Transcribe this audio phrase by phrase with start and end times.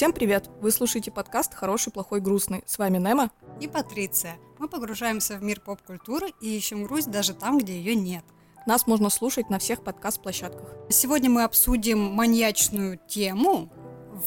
[0.00, 0.48] Всем привет!
[0.62, 2.62] Вы слушаете подкаст «Хороший, плохой, грустный».
[2.64, 3.28] С вами Нема
[3.60, 4.38] и Патриция.
[4.58, 8.24] Мы погружаемся в мир поп-культуры и ищем грусть даже там, где ее нет.
[8.64, 10.74] Нас можно слушать на всех подкаст-площадках.
[10.88, 13.70] Сегодня мы обсудим маньячную тему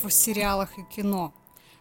[0.04, 1.34] в сериалах и кино.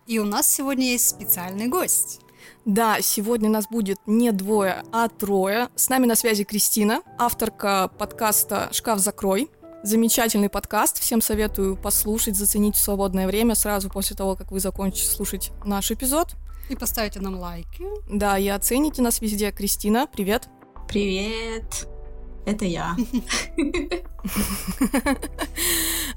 [0.06, 2.20] И у нас сегодня есть специальный гость.
[2.64, 5.68] Да, сегодня нас будет не двое, а трое.
[5.76, 9.50] С нами на связи Кристина, авторка подкаста «Шкаф закрой».
[9.84, 15.10] Замечательный подкаст, всем советую послушать, заценить в свободное время сразу после того, как вы закончите
[15.10, 16.36] слушать наш эпизод.
[16.70, 17.84] И поставите нам лайки.
[18.08, 19.50] Да, и оцените нас везде.
[19.50, 20.48] Кристина, привет.
[20.88, 21.88] Привет.
[22.46, 22.96] Это я.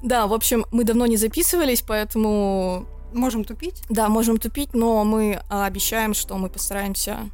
[0.04, 2.86] Да, в общем, мы давно не записывались, поэтому...
[3.12, 3.82] Можем тупить?
[3.90, 7.32] Да, можем тупить, но мы обещаем, что мы постараемся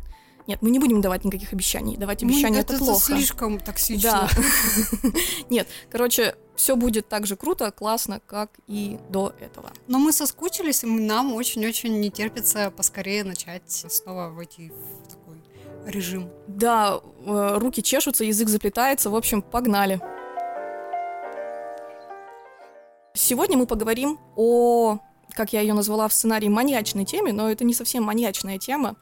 [0.47, 1.97] нет, мы не будем давать никаких обещаний.
[1.97, 3.05] Давать обещания ну, это, это плохо.
[3.05, 4.29] слишком токсично.
[4.31, 5.09] Да.
[5.49, 9.71] Нет, короче, все будет так же круто, классно, как и до этого.
[9.87, 15.41] Но мы соскучились, и нам очень-очень не терпится поскорее начать снова войти в такой
[15.85, 16.29] режим.
[16.47, 20.01] Да, э, руки чешутся, язык заплетается, в общем, погнали.
[23.13, 24.99] Сегодня мы поговорим о,
[25.33, 28.95] как я ее назвала в сценарии, маньячной теме, но это не совсем маньячная тема.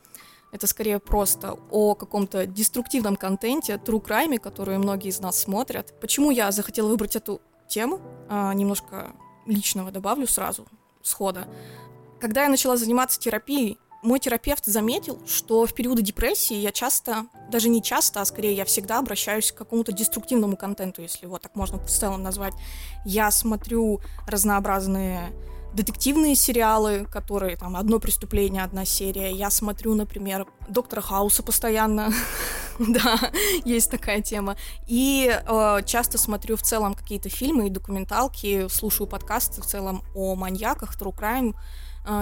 [0.52, 5.94] Это скорее просто о каком-то деструктивном контенте, true crime, который многие из нас смотрят.
[6.00, 8.02] Почему я захотела выбрать эту тему?
[8.28, 9.14] А, немножко
[9.46, 10.68] личного добавлю сразу,
[11.04, 11.48] схода.
[12.20, 17.68] Когда я начала заниматься терапией, мой терапевт заметил, что в периоды депрессии я часто, даже
[17.68, 21.80] не часто, а скорее я всегда обращаюсь к какому-то деструктивному контенту, если его так можно
[21.80, 22.54] в целом назвать.
[23.06, 25.32] Я смотрю разнообразные
[25.74, 29.32] детективные сериалы, которые там одно преступление, одна серия.
[29.32, 32.12] Я смотрю, например, Доктора Хауса постоянно.
[32.80, 33.32] да,
[33.66, 34.58] есть такая тема.
[34.88, 40.36] И э, часто смотрю в целом какие-то фильмы и документалки, слушаю подкасты в целом о
[40.36, 41.56] маньяках, true crime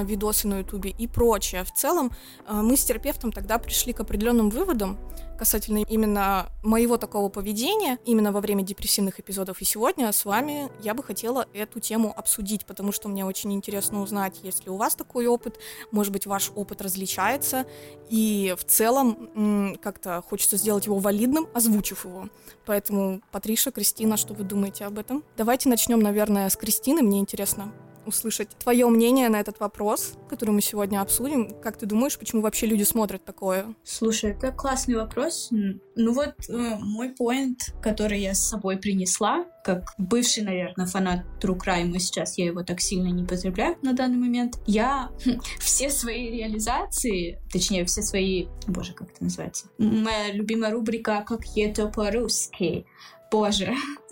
[0.04, 1.64] видосы на ютубе и прочее.
[1.64, 2.12] В целом
[2.48, 4.98] э, мы с терапевтом тогда пришли к определенным выводам,
[5.38, 9.62] касательно именно моего такого поведения, именно во время депрессивных эпизодов.
[9.62, 14.02] И сегодня с вами я бы хотела эту тему обсудить, потому что мне очень интересно
[14.02, 15.60] узнать, есть ли у вас такой опыт,
[15.92, 17.66] может быть, ваш опыт различается,
[18.10, 22.30] и в целом как-то хочется сделать его валидным, озвучив его.
[22.66, 25.24] Поэтому, Патриша, Кристина, что вы думаете об этом?
[25.38, 27.72] Давайте начнем, наверное, с Кристины, мне интересно
[28.08, 31.50] услышать твое мнение на этот вопрос, который мы сегодня обсудим.
[31.62, 33.76] Как ты думаешь, почему вообще люди смотрят такое?
[33.84, 35.50] Слушай, это классный вопрос.
[35.52, 41.58] Ну вот э, мой поинт, который я с собой принесла, как бывший, наверное, фанат True
[41.58, 45.12] Crime, и сейчас я его так сильно не потребляю на данный момент, я
[45.60, 48.48] все свои реализации, точнее, все свои...
[48.68, 49.68] Боже, как это называется?
[49.78, 52.86] Моя любимая рубрика «Как это по-русски».
[53.32, 53.74] Боже.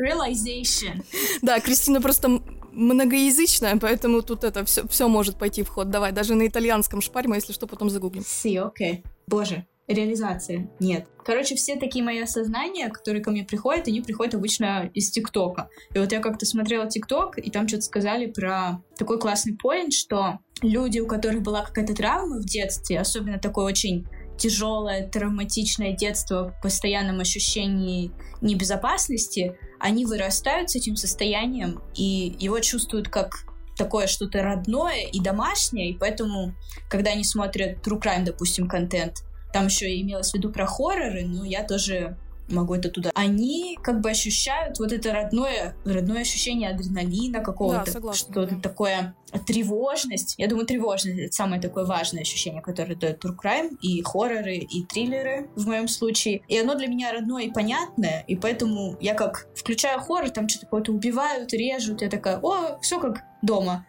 [0.00, 1.04] Realization.
[1.42, 2.40] Да, Кристина просто
[2.72, 5.90] многоязычная, поэтому тут это все, все может пойти в ход.
[5.90, 8.24] Давай, даже на итальянском шпарь мы, если что, потом загуглим.
[8.24, 9.04] Си, окей.
[9.26, 10.70] Боже, реализация.
[10.78, 11.06] Нет.
[11.24, 15.68] Короче, все такие мои осознания, которые ко мне приходят, они приходят обычно из ТикТока.
[15.94, 20.38] И вот я как-то смотрела ТикТок, и там что-то сказали про такой классный поинт, что
[20.62, 24.06] люди, у которых была какая-то травма в детстве, особенно такой очень
[24.40, 33.08] тяжелое, травматичное детство в постоянном ощущении небезопасности, они вырастают с этим состоянием и его чувствуют
[33.08, 33.44] как
[33.76, 36.54] такое что-то родное и домашнее, и поэтому,
[36.88, 41.44] когда они смотрят true crime, допустим, контент, там еще имелось в виду про хорроры, но
[41.44, 42.16] я тоже
[42.50, 43.10] могу это туда.
[43.14, 48.60] Они как бы ощущают вот это родное, родное ощущение адреналина какого-то, да, что-то да.
[48.60, 49.14] такое,
[49.46, 50.34] тревожность.
[50.38, 54.84] Я думаю, тревожность— это самое такое важное ощущение, которое дает true crime, и хорроры, и
[54.84, 56.42] триллеры в моем случае.
[56.48, 60.66] И оно для меня родное и понятное, и поэтому я как включаю хоррор, там что-то
[60.66, 63.86] какое-то убивают, режут, я такая, о, все как дома.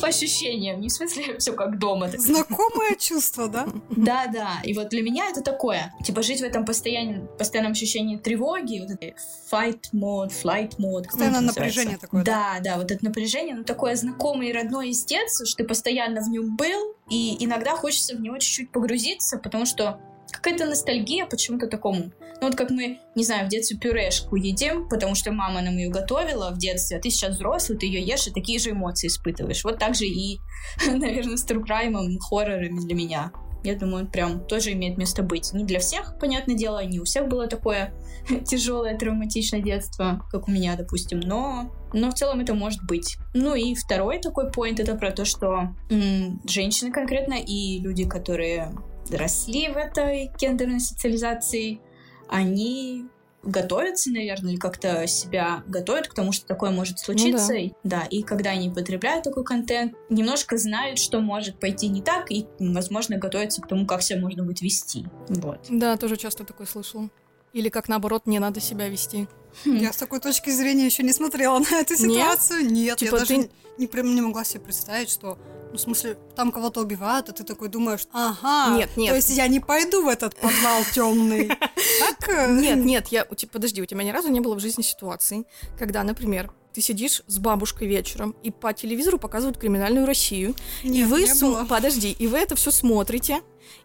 [0.00, 2.10] По ощущениям, не в смысле все как дома.
[2.16, 3.66] Знакомое чувство, да?
[3.90, 4.60] Да, да.
[4.62, 5.94] И вот для меня это такое.
[6.04, 9.16] Типа жить в этом постоянном, постоянном ощущении тревоги, вот это
[9.50, 11.04] fight mode, flight mode.
[11.04, 12.24] Постоянное напряжение такое.
[12.24, 16.20] Да, да, вот это напряжение, ну такое знакомое и родное из детства, что ты постоянно
[16.20, 19.98] в нем был, и иногда хочется в него чуть-чуть погрузиться, потому что
[20.32, 22.12] какая-то ностальгия почему-то такому.
[22.40, 25.88] Ну вот как мы, не знаю, в детстве пюрешку едим, потому что мама нам ее
[25.88, 29.64] готовила в детстве, а ты сейчас взрослый, ты ее ешь и такие же эмоции испытываешь.
[29.64, 30.38] Вот так же и,
[30.86, 33.32] наверное, с true crime ом, хоррорами для меня.
[33.64, 35.52] Я думаю, прям тоже имеет место быть.
[35.52, 37.94] Не для всех, понятное дело, не у всех было такое
[38.46, 43.16] тяжелое, травматичное детство, как у меня, допустим, но, но в целом это может быть.
[43.34, 48.72] Ну и второй такой поинт это про то, что м- женщины конкретно и люди, которые
[49.10, 51.80] росли в этой гендерной социализации,
[52.28, 53.06] они
[53.46, 57.52] готовятся, наверное, или как-то себя готовят к тому, что такое может случиться.
[57.54, 58.02] Ну да.
[58.10, 63.16] и когда они потребляют такой контент, немножко знают, что может пойти не так, и, возможно,
[63.16, 65.06] готовятся к тому, как себя можно будет вести.
[65.28, 65.60] Вот.
[65.70, 67.08] Да, тоже часто такое слышала.
[67.52, 69.28] Или как наоборот, не надо себя вести.
[69.64, 69.76] Хм.
[69.76, 72.62] Я с такой точки зрения еще не смотрела на эту ситуацию.
[72.62, 73.36] Нет, Нет типа я даже ты...
[73.78, 75.38] не, не, не могла себе представить, что
[75.70, 79.10] ну, в смысле, там кого-то убивают, а ты такой думаешь, ага, нет, нет.
[79.10, 81.48] то есть я не пойду в этот подвал темный.
[81.48, 82.28] Так?
[82.28, 85.44] Э, нет, нет, я, подожди, у тебя ни разу не было в жизни ситуации,
[85.78, 90.54] когда, например, ты сидишь с бабушкой вечером, и по телевизору показывают криминальную Россию,
[90.84, 91.64] нет, и вы, не было.
[91.64, 93.40] подожди, и вы это все смотрите,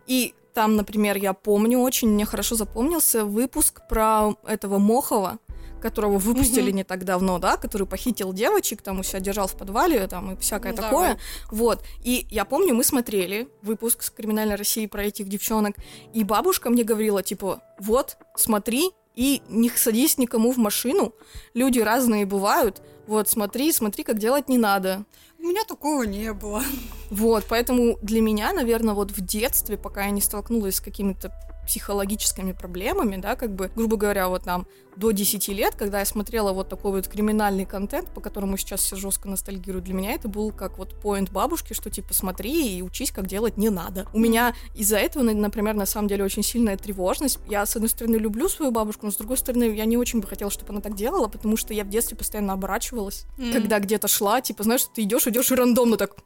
[0.07, 5.39] и там, например, я помню очень, мне хорошо запомнился выпуск про этого Мохова,
[5.81, 10.07] которого выпустили не так давно, да, который похитил девочек, там у себя держал в подвале,
[10.07, 11.13] там и всякое ну, такое.
[11.16, 11.19] Да.
[11.51, 11.83] Вот.
[12.04, 15.75] И я помню, мы смотрели выпуск с Криминальной России про этих девчонок,
[16.13, 21.13] и бабушка мне говорила, типа, вот, смотри, и не садись никому в машину,
[21.54, 25.04] люди разные бывают, вот, смотри, смотри, как делать не надо.
[25.38, 26.63] У меня такого не было.
[27.10, 31.33] Вот, поэтому для меня, наверное, вот в детстве, пока я не столкнулась с какими-то
[31.71, 36.51] психологическими проблемами, да, как бы, грубо говоря, вот там до 10 лет, когда я смотрела
[36.51, 40.51] вот такой вот криминальный контент, по которому сейчас все жестко ностальгируют, для меня это был
[40.51, 44.06] как вот поинт бабушки, что типа смотри и учись, как делать не надо.
[44.13, 47.39] У меня из-за этого, например, на самом деле очень сильная тревожность.
[47.47, 50.27] Я, с одной стороны, люблю свою бабушку, но с другой стороны, я не очень бы
[50.27, 53.53] хотела, чтобы она так делала, потому что я в детстве постоянно оборачивалась, mm.
[53.53, 56.18] когда где-то шла, типа, знаешь, ты идешь, идешь и рандомно так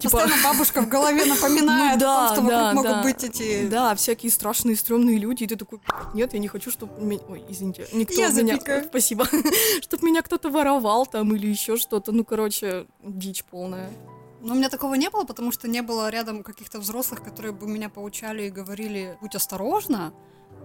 [0.00, 0.18] Типа...
[0.18, 2.90] Постоянно бабушка в голове напоминает ну, да, о том, что да, вокруг да.
[2.90, 3.68] могут быть эти...
[3.68, 5.80] Да, всякие страшные, стрёмные люди, и ты такой,
[6.14, 6.98] нет, я не хочу, чтобы...
[7.02, 7.20] Меня...
[7.28, 8.54] Ой, извините, никто я меня...
[8.54, 8.84] Запикаю.
[8.86, 9.26] Спасибо.
[9.82, 12.12] чтобы меня кто-то воровал там или еще что-то.
[12.12, 13.90] Ну, короче, дичь полная.
[14.40, 17.66] Но у меня такого не было, потому что не было рядом каких-то взрослых, которые бы
[17.66, 20.14] меня поучали и говорили, будь осторожна.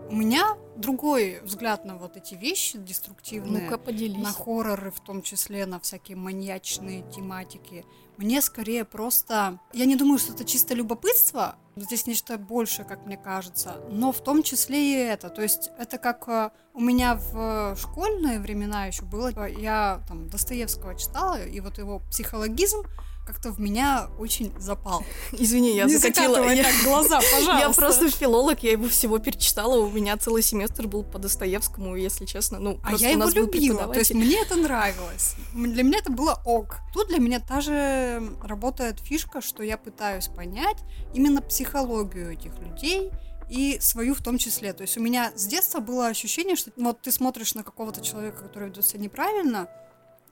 [0.09, 4.17] У меня другой взгляд на вот эти вещи деструктивные, ну поделись.
[4.17, 7.85] на хорроры в том числе, на всякие маньячные тематики.
[8.17, 9.59] Мне скорее просто...
[9.73, 14.21] Я не думаю, что это чисто любопытство, здесь нечто большее, как мне кажется, но в
[14.21, 15.29] том числе и это.
[15.29, 19.47] То есть это как э, у меня в школьные времена еще было.
[19.47, 22.83] Я там Достоевского читала, и вот его психологизм
[23.25, 25.03] как-то в меня очень запал.
[25.31, 26.63] Извини, я не закатила я...
[26.63, 27.67] так глаза, пожалуйста.
[27.67, 32.25] Я просто филолог, я его всего перечитала, у меня целый семестр был по Достоевскому, если
[32.25, 32.59] честно.
[32.59, 35.35] Ну, а я его любила, то есть мне это нравилось.
[35.53, 36.77] Для меня это было ок.
[36.93, 40.77] Тут для меня та же работает фишка, что я пытаюсь понять
[41.13, 43.11] именно психологию этих людей,
[43.49, 44.73] и свою в том числе.
[44.73, 48.43] То есть у меня с детства было ощущение, что вот ты смотришь на какого-то человека,
[48.43, 49.67] который ведет себя неправильно,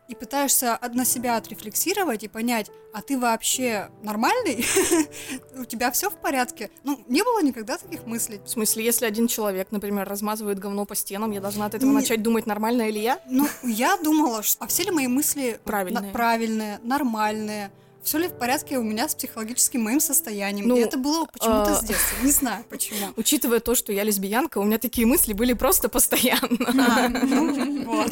[0.08, 4.66] и пытаешься на себя отрефлексировать и понять, а ты вообще нормальный?
[5.58, 6.70] У тебя все в порядке?
[6.84, 8.40] Ну, не было никогда таких мыслей.
[8.46, 11.96] В смысле, если один человек, например, размазывает говно по стенам, я должна от этого не...
[11.96, 13.20] начать думать, нормально или я?
[13.28, 14.64] Ну, я думала, что...
[14.64, 17.72] А все ли мои мысли правильные, правильные нормальные?
[18.04, 20.68] Все ли в порядке у меня с психологическим моим состоянием.
[20.68, 21.76] Ну, и это было почему-то э...
[21.76, 22.18] с детства.
[22.24, 23.00] Не знаю почему.
[23.16, 26.44] Учитывая то, что я лесбиянка, у меня такие мысли были просто постоянно.
[26.84, 28.12] А, ну, вот.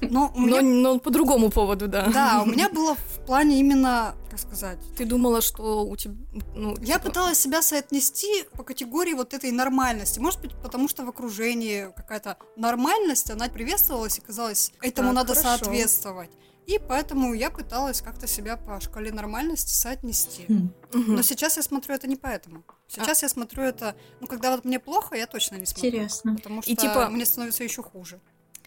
[0.00, 0.62] Но, меня...
[0.62, 2.08] но, но по другому поводу, да.
[2.12, 4.78] Да, у меня было в плане именно, как сказать...
[4.96, 6.14] Ты думала, что у тебя...
[6.54, 7.08] Ну, я типа...
[7.08, 10.18] пыталась себя соотнести по категории вот этой нормальности.
[10.18, 15.34] Может быть, потому что в окружении какая-то нормальность, она приветствовалась и казалось, этому так, надо
[15.34, 15.64] хорошо.
[15.64, 16.30] соответствовать.
[16.66, 20.44] И поэтому я пыталась как-то себя по шкале нормальности соотнести.
[20.44, 20.68] Mm.
[20.92, 22.62] Но сейчас я смотрю это не поэтому.
[22.86, 23.26] Сейчас а.
[23.26, 25.88] я смотрю это, ну, когда вот мне плохо, я точно не смотрю.
[25.88, 26.36] Интересно.
[26.36, 28.20] Потому что и, типа, мне становится еще хуже.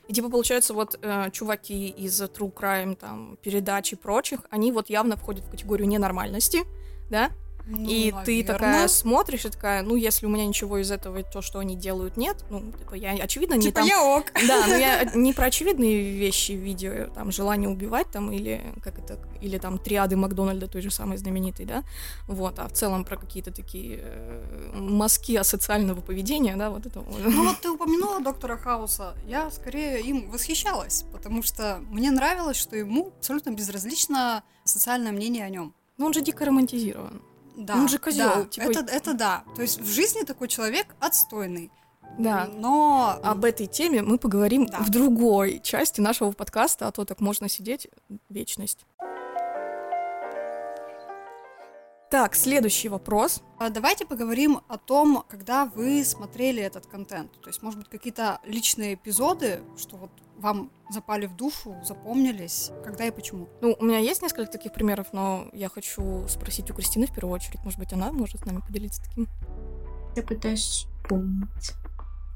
[0.07, 4.89] И типа получается вот э, чуваки из True Crime, там, передач и прочих, они вот
[4.89, 6.63] явно входят в категорию ненормальности,
[7.09, 7.31] да?
[7.65, 8.25] Ну, и наверное.
[8.25, 11.77] ты такая смотришь и такая, ну, если у меня ничего из этого, то, что они
[11.77, 13.87] делают, нет, ну, типа, я, очевидно, не типа там...
[13.87, 14.25] я ок.
[14.47, 18.99] Да, но я не про очевидные вещи в видео, там, желание убивать, там, или, как
[18.99, 21.83] это, или там триады Макдональда той же самой знаменитой, да,
[22.27, 27.47] вот, а в целом про какие-то такие э, мазки асоциального поведения, да, вот это Ну,
[27.47, 33.13] вот ты упомянула доктора Хауса, я скорее им восхищалась, потому что мне нравилось, что ему
[33.17, 35.73] абсолютно безразлично социальное мнение о нем.
[35.97, 37.21] Ну, он же дико романтизирован.
[37.55, 38.29] Да, он же козел.
[38.35, 38.71] Да, типа...
[38.71, 39.43] это, это да.
[39.55, 41.71] То есть в жизни такой человек отстойный.
[42.17, 42.47] Да.
[42.53, 44.79] Но об этой теме мы поговорим да.
[44.79, 47.87] в другой части нашего подкаста, а то так можно сидеть
[48.29, 48.85] вечность.
[52.13, 53.41] Так, следующий вопрос.
[53.57, 57.31] А давайте поговорим о том, когда вы смотрели этот контент.
[57.41, 63.05] То есть, может быть, какие-то личные эпизоды, что вот вам запали в душу, запомнились, когда
[63.05, 63.49] и почему?
[63.61, 67.33] Ну, у меня есть несколько таких примеров, но я хочу спросить у Кристины в первую
[67.33, 67.63] очередь.
[67.63, 69.27] Может быть, она может с нами поделиться таким?
[70.15, 71.71] Я пытаюсь вспомнить.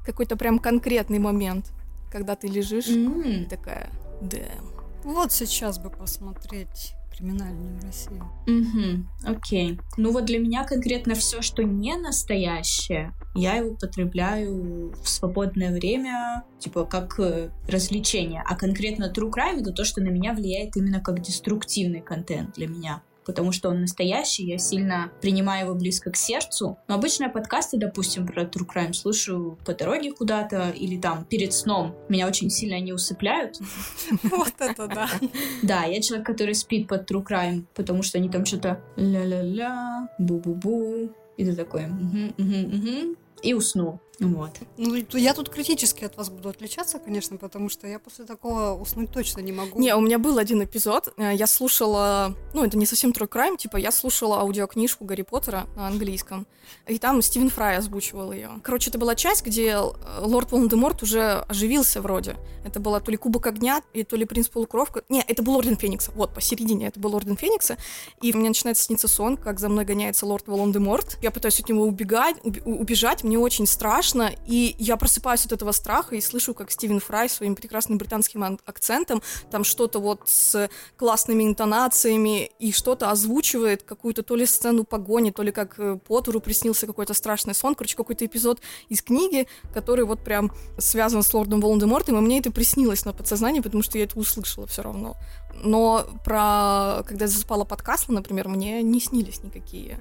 [0.04, 1.70] какой-то прям конкретный момент,
[2.10, 3.20] когда ты лежишь М.
[3.22, 3.92] и такая,
[4.22, 4.72] дэм.
[5.04, 8.24] Вот сейчас бы посмотреть криминальную Россию.
[8.46, 9.78] Мгм, окей.
[9.96, 16.44] Ну вот для меня конкретно все, что не настоящее, я его употребляю в свободное время,
[16.58, 18.42] типа как э, развлечение.
[18.46, 22.68] А конкретно true crime это то, что на меня влияет именно как деструктивный контент для
[22.68, 23.02] меня.
[23.28, 26.78] Потому что он настоящий, я сильно принимаю его близко к сердцу.
[26.88, 31.52] Но обычно я подкасты, допустим, про true crime слушаю по дороге куда-то или там перед
[31.52, 31.94] сном.
[32.08, 33.60] Меня очень сильно они усыпляют.
[34.22, 35.10] Вот это да.
[35.62, 41.12] Да, я человек, который спит под true crime, потому что они там что-то ля-ля-ля, бу-бу-бу,
[41.36, 44.00] и ты такой, «Мгм, мгм, мгм», и уснул.
[44.20, 44.50] Вот.
[44.76, 49.12] Ну, я тут критически от вас буду отличаться, конечно, потому что я после такого уснуть
[49.12, 49.78] точно не могу.
[49.78, 53.56] Не, у меня был один эпизод, э, я слушала, ну, это не совсем true crime,
[53.56, 56.46] типа, я слушала аудиокнижку Гарри Поттера на английском,
[56.86, 58.50] и там Стивен Фрай озвучивал ее.
[58.64, 59.82] Короче, это была часть, где э,
[60.20, 62.36] лорд Волан-де-Морт уже оживился вроде.
[62.64, 65.04] Это была то ли Кубок Огня, и то ли Принц Полукровка.
[65.08, 67.76] Не, это был Орден Феникса, вот, посередине это был Орден Феникса,
[68.20, 71.18] и мне начинает сниться сон, как за мной гоняется лорд Волан-де-Морт.
[71.22, 74.07] Я пытаюсь от него убегать, у- убежать, мне очень страшно,
[74.46, 78.58] и я просыпаюсь от этого страха и слышу, как Стивен Фрай своим прекрасным британским ан-
[78.64, 85.30] акцентом там что-то вот с классными интонациями и что-то озвучивает, какую-то то ли сцену погони,
[85.30, 90.04] то ли как э, Поттеру приснился какой-то страшный сон, короче, какой-то эпизод из книги, который
[90.04, 94.04] вот прям связан с лордом Волан-де-Мортом, и мне это приснилось на подсознании, потому что я
[94.04, 95.16] это услышала все равно.
[95.54, 97.02] Но про...
[97.06, 99.98] Когда я засыпала под Каслом, например, мне не снились никакие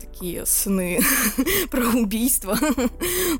[0.00, 1.00] такие сны
[1.70, 2.56] про убийство.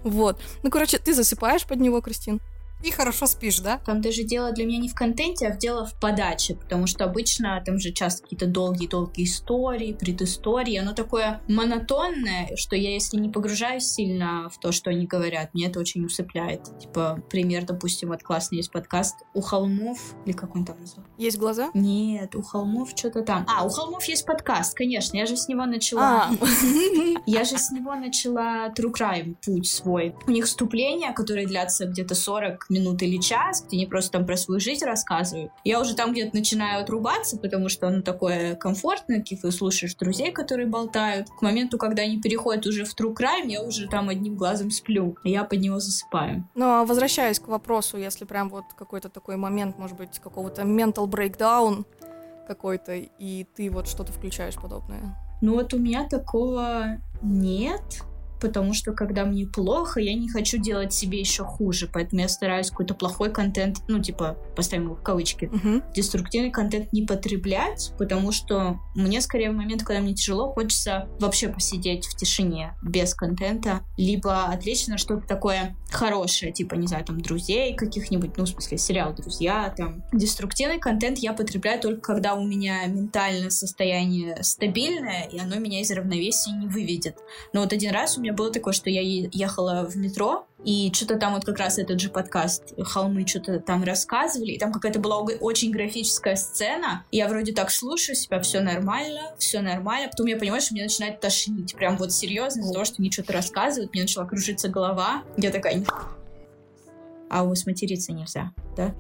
[0.05, 0.41] Вот.
[0.63, 2.41] Ну, короче, ты засыпаешь под него, Кристин?
[2.83, 3.79] И хорошо спишь, да?
[3.85, 7.05] Там даже дело для меня не в контенте, а в дело в подаче, потому что
[7.05, 13.29] обычно там же часто какие-то долгие-долгие истории, предыстории, оно такое монотонное, что я, если не
[13.29, 16.79] погружаюсь сильно в то, что они говорят, мне это очень усыпляет.
[16.79, 21.07] Типа, пример, допустим, вот классный есть подкаст «У холмов», или как он там назвал?
[21.19, 21.71] Есть глаза?
[21.75, 23.47] Нет, у холмов что-то там.
[23.49, 26.31] А, у холмов есть подкаст, конечно, я же с него начала.
[26.31, 26.31] А,
[27.27, 30.15] Я же с него начала True Crime путь свой.
[30.27, 34.37] У них вступления, которые длятся где-то 40 минут или час, где они просто там про
[34.37, 35.53] свою жизнь рассказывают.
[35.65, 40.67] Я уже там где-то начинаю отрубаться, потому что оно такое комфортное, ты слушаешь друзей, которые
[40.67, 41.29] болтают.
[41.29, 45.17] К моменту, когда они переходят уже в True Crime, я уже там одним глазом сплю,
[45.25, 46.49] и я под него засыпаю.
[46.55, 51.85] Но возвращаясь к вопросу, если прям вот какой-то такой момент, может быть, какого-то mental breakdown
[52.47, 55.17] какой-то, и ты вот что-то включаешь подобное.
[55.41, 58.03] Ну вот у меня такого нет,
[58.41, 62.71] потому что когда мне плохо, я не хочу делать себе еще хуже, поэтому я стараюсь
[62.71, 65.83] какой-то плохой контент, ну типа, поставим его в кавычки, Мгм.
[65.95, 71.49] деструктивный контент не потреблять, потому что мне скорее в момент, когда мне тяжело, хочется вообще
[71.49, 74.49] посидеть в тишине без контента, либо
[74.89, 79.73] на что-то такое хорошее, типа, не знаю, там, друзей каких-нибудь, ну, в смысле, сериал «Друзья»,
[79.77, 80.05] там.
[80.13, 85.91] Деструктивный контент я потребляю только когда у меня ментальное состояние стабильное, и оно меня из
[85.91, 87.19] равновесия не выведет.
[87.53, 91.17] Но вот один раз у меня было такое, что я ехала в метро, и что-то
[91.17, 95.19] там вот как раз этот же подкаст «Холмы» что-то там рассказывали, и там какая-то была
[95.19, 100.37] очень графическая сцена, и я вроде так слушаю себя, все нормально, все нормально, потом я
[100.37, 104.03] понимаю, что мне начинает тошнить, прям вот серьезно, из-за того, что мне что-то рассказывают, мне
[104.03, 105.85] начала кружиться голова, я такая, «Ни
[107.31, 108.95] а у вас материться нельзя, да?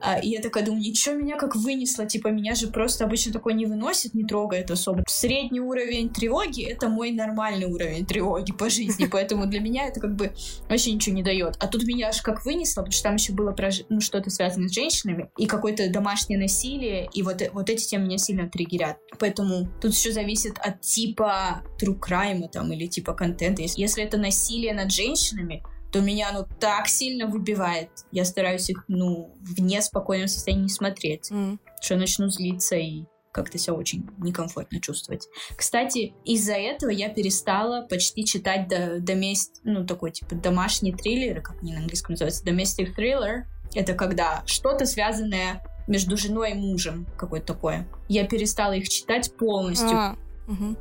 [0.00, 3.54] А, и я такая думаю, ничего, меня как вынесло, типа, меня же просто обычно такое
[3.54, 5.02] не выносит, не трогает особо.
[5.08, 10.14] Средний уровень тревоги— это мой нормальный уровень тревоги по жизни, поэтому для меня это как
[10.14, 10.32] бы
[10.68, 11.56] вообще ничего не дает.
[11.58, 14.68] А тут меня аж как вынесло, потому что там еще было про ну, что-то связанное
[14.68, 18.98] с женщинами, и какое-то домашнее насилие, и вот, э- вот эти темы меня сильно триггерят.
[19.18, 23.62] Поэтому тут еще зависит от типа true crime там или типа контента.
[23.62, 27.90] Если это насилие над женщинами, то меня оно так сильно выбивает.
[28.12, 31.60] Я стараюсь их, ну, в неспокойном состоянии смотреть, М.
[31.80, 35.28] что я начну злиться и как-то себя очень некомфортно чувствовать.
[35.56, 39.60] Кстати, из-за этого я перестала почти читать до, домест...
[39.64, 43.42] ну, такой, типа, домашний триллер, как они на английском называются, domestic thriller.
[43.74, 47.88] Это когда что-то связанное между женой и мужем, какое-то такое.
[48.08, 49.96] Я перестала их читать полностью.
[49.96, 50.16] А,
[50.48, 50.76] мгм.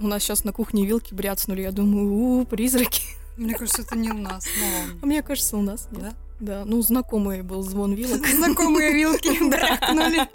[0.00, 3.02] У нас сейчас на кухне вилки бряцнули, я думаю, у, призраки.
[3.36, 5.00] Мне кажется, это не у нас, но ладно.
[5.02, 6.02] А мне кажется, у нас нет.
[6.02, 6.12] Да?
[6.40, 8.26] Да, ну знакомый был звон вилок.
[8.34, 10.28] Знакомые вилки брякнули.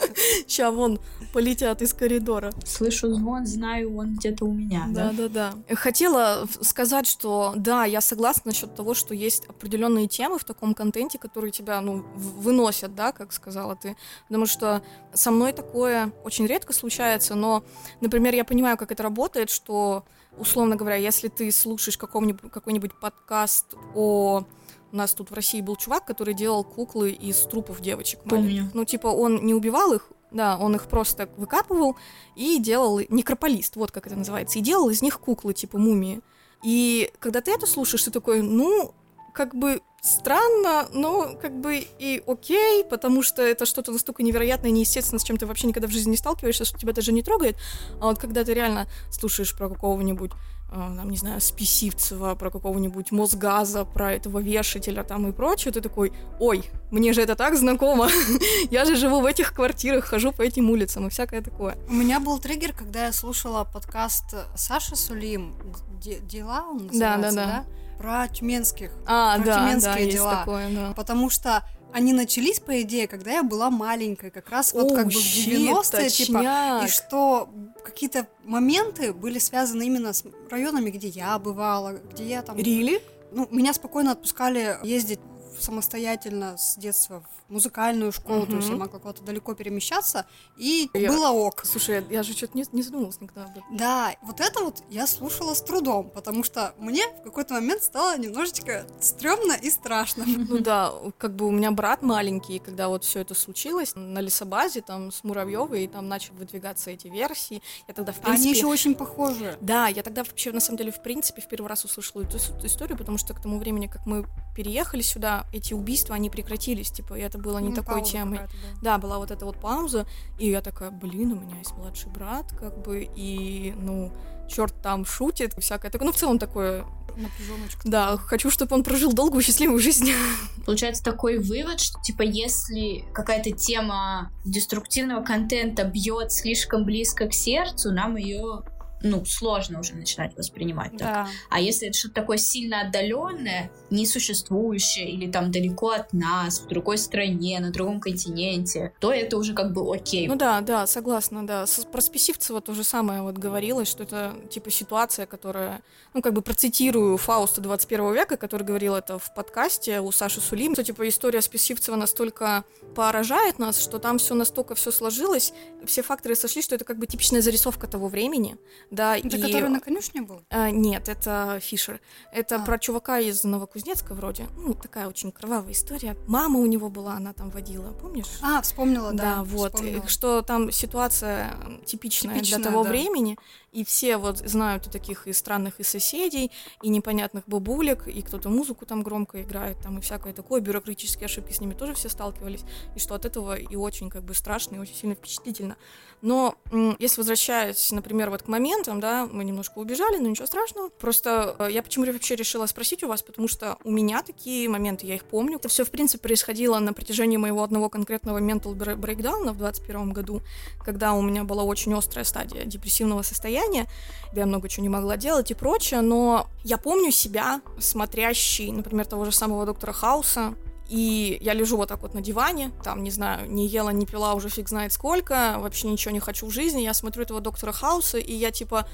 [0.47, 0.99] Ща вон
[1.33, 2.51] полетят из коридора.
[2.65, 4.85] Слышу звон, знаю, он где-то у меня.
[4.89, 5.75] Да, да, да.
[5.75, 11.19] Хотела сказать, что да, я согласна насчет того, что есть определенные темы в таком контенте,
[11.19, 13.97] которые тебя, ну, выносят, да, как сказала ты.
[14.29, 14.81] Потому что
[15.13, 17.63] со мной такое очень редко случается, но,
[17.99, 20.05] например, я понимаю, как это работает, что
[20.37, 24.43] условно говоря, если ты слушаешь какой-нибудь, какой-нибудь подкаст о
[24.91, 28.21] у нас тут в России был чувак, который делал куклы из трупов девочек.
[28.27, 28.71] Помню.
[28.73, 31.95] Ну, типа, он не убивал их, да, он их просто выкапывал
[32.35, 36.21] и делал некрополист, вот как это называется, и делал из них куклы, типа мумии.
[36.63, 38.93] И когда ты это слушаешь, ты такой, ну,
[39.33, 45.19] как бы странно, но как бы и окей, потому что это что-то настолько невероятное, неестественное,
[45.19, 47.57] с чем ты вообще никогда в жизни не сталкиваешься, что тебя даже не трогает.
[47.99, 50.31] А вот когда ты реально слушаешь про какого-нибудь
[50.71, 56.13] там, не знаю, Списивцева, про какого-нибудь Мосгаза, про этого вешателя там и прочее, ты такой,
[56.39, 58.09] ой, мне же это так знакомо,
[58.71, 61.77] я же живу в этих квартирах, хожу по этим улицам и всякое такое.
[61.87, 65.55] У меня был триггер, когда я слушала подкаст Саши Сулим,
[66.01, 67.31] «Дела» он называется, да?
[67.31, 67.45] да, да.
[67.45, 67.65] да?
[67.97, 70.29] Про тюменских, а, про да, тюменские да, дела.
[70.29, 70.93] Есть такое, да.
[70.93, 75.11] Потому что они начались, по идее, когда я была маленькой, как раз вот как бы
[75.11, 77.49] в 90-е, типа, и что
[77.83, 82.57] какие-то моменты были связаны именно с районами, где я бывала, где я там...
[82.57, 83.01] Рили?
[83.31, 85.19] Ну, меня спокойно отпускали ездить
[85.59, 88.49] самостоятельно с детства в музыкальную школу, uh-huh.
[88.49, 90.25] то есть я могла куда-то далеко перемещаться,
[90.57, 91.09] и я...
[91.09, 91.63] было ок.
[91.65, 93.77] Слушай, я, я же что-то не, не задумывалась никогда об этом.
[93.77, 98.17] Да, вот это вот я слушала с трудом, потому что мне в какой-то момент стало
[98.17, 100.25] немножечко стрёмно и страшно.
[100.49, 104.81] Ну да, как бы у меня брат маленький, когда вот все это случилось на лесобазе,
[104.81, 108.49] там с Муравьевой, и там начали выдвигаться эти версии, я тогда в принципе...
[108.49, 109.57] Они еще очень похожи.
[109.61, 112.65] Да, я тогда вообще на самом деле в принципе в первый раз услышала эту, эту
[112.65, 114.25] историю, потому что к тому времени, как мы
[114.55, 118.39] переехали сюда, эти убийства, они прекратились, типа, и это было не ну, такой темой.
[118.39, 118.47] Да.
[118.81, 120.05] да, была вот эта вот пауза,
[120.37, 124.11] и я такая, блин, у меня есть младший брат, как бы, и, ну,
[124.47, 126.85] черт там шутит, всякое такое, ну, в целом такое
[127.19, 127.81] напряженочка.
[127.83, 130.11] Да, хочу, чтобы он прожил долгую счастливую жизнь.
[130.65, 137.91] Получается такой вывод, что типа если какая-то тема деструктивного контента бьет слишком близко к сердцу,
[137.91, 138.63] нам ее
[139.01, 140.99] ну, сложно уже начинать воспринимать так.
[140.99, 141.27] Да.
[141.49, 146.97] А если это что-то такое сильно отдаленное, несуществующее или там далеко от нас, в другой
[146.97, 150.27] стране, на другом континенте, то это уже как бы окей.
[150.27, 151.65] Ну да, да, согласна, да.
[151.65, 155.81] С, про Списивцева то же самое вот говорилось, что это типа ситуация, которая,
[156.13, 160.73] ну как бы процитирую Фауста 21 века, который говорил это в подкасте у Саши Сулим,
[160.73, 162.63] что типа история Списивцева настолько
[162.95, 165.53] поражает нас, что там все настолько все сложилось,
[165.85, 168.57] все факторы сошли, что это как бы типичная зарисовка того времени,
[168.91, 169.41] да, это и...
[169.41, 170.41] который на конюшне был?
[170.49, 172.01] А, нет, это Фишер.
[172.31, 172.59] Это а.
[172.65, 174.47] про чувака из Новокузнецка вроде.
[174.57, 176.17] Ну, такая очень кровавая история.
[176.27, 178.39] Мама у него была, она там водила, помнишь?
[178.41, 179.35] А, вспомнила, да.
[179.35, 179.73] Да, вот.
[179.73, 180.07] Вспомнила.
[180.07, 182.89] Что там ситуация типичная, типичная для того да.
[182.89, 183.37] времени
[183.71, 186.51] и все вот знают и таких и странных и соседей,
[186.81, 191.53] и непонятных бабулек, и кто-то музыку там громко играет, там и всякое такое, бюрократические ошибки
[191.53, 192.63] с ними тоже все сталкивались,
[192.95, 195.77] и что от этого и очень как бы страшно, и очень сильно впечатлительно.
[196.21, 196.55] Но
[196.99, 200.89] если возвращаясь, например, вот к моментам, да, мы немножко убежали, но ничего страшного.
[200.89, 205.07] Просто э, я почему вообще решила спросить у вас, потому что у меня такие моменты,
[205.07, 205.57] я их помню.
[205.57, 210.41] Это все, в принципе, происходило на протяжении моего одного конкретного breakdown в 21 году,
[210.83, 213.87] когда у меня была очень острая стадия депрессивного состояния, состояние,
[214.33, 219.25] я много чего не могла делать и прочее, но я помню себя, смотрящий, например, того
[219.25, 220.53] же самого доктора Хауса,
[220.87, 224.33] и я лежу вот так вот на диване, там, не знаю, не ела, не пила
[224.33, 228.17] уже фиг знает сколько, вообще ничего не хочу в жизни, я смотрю этого доктора Хауса,
[228.17, 228.87] и я типа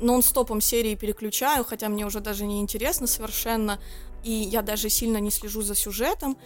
[0.00, 3.78] нон-стопом серии переключаю, хотя мне уже даже не интересно совершенно,
[4.24, 6.36] и я даже сильно не слежу за сюжетом,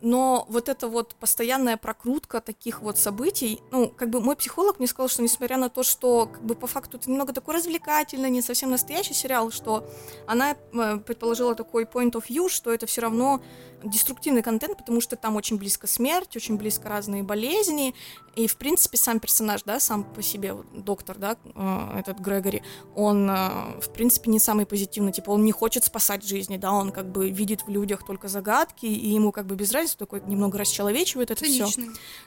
[0.00, 4.88] но вот эта вот постоянная прокрутка таких вот событий, ну, как бы мой психолог мне
[4.88, 8.42] сказал, что несмотря на то, что как бы по факту это немного такой развлекательный, не
[8.42, 9.88] совсем настоящий сериал, что
[10.26, 13.40] она э, предположила такой point of view, что это все равно
[13.82, 17.94] деструктивный контент, потому что там очень близко смерть, очень близко разные болезни,
[18.34, 22.62] и, в принципе, сам персонаж, да, сам по себе, вот, доктор, да, э, этот Грегори,
[22.94, 26.92] он, э, в принципе, не самый позитивный, типа, он не хочет спасать жизни, да, он
[26.92, 30.58] как бы видит в людях только загадки, и ему как бы без разницы, такой немного
[30.58, 31.66] расчеловечивает это все.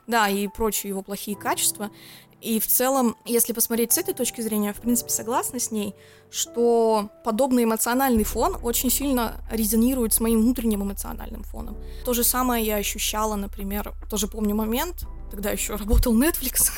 [0.08, 1.92] Да, и прочие его плохие качества.
[2.42, 5.94] И в целом, если посмотреть с этой точки зрения, в принципе, согласна с ней,
[6.32, 11.78] что подобный эмоциональный фон очень сильно резонирует с моим внутренним эмоциональным фоном.
[12.06, 16.72] То же самое я ощущала, например, тоже помню момент, тогда еще работал Netflix,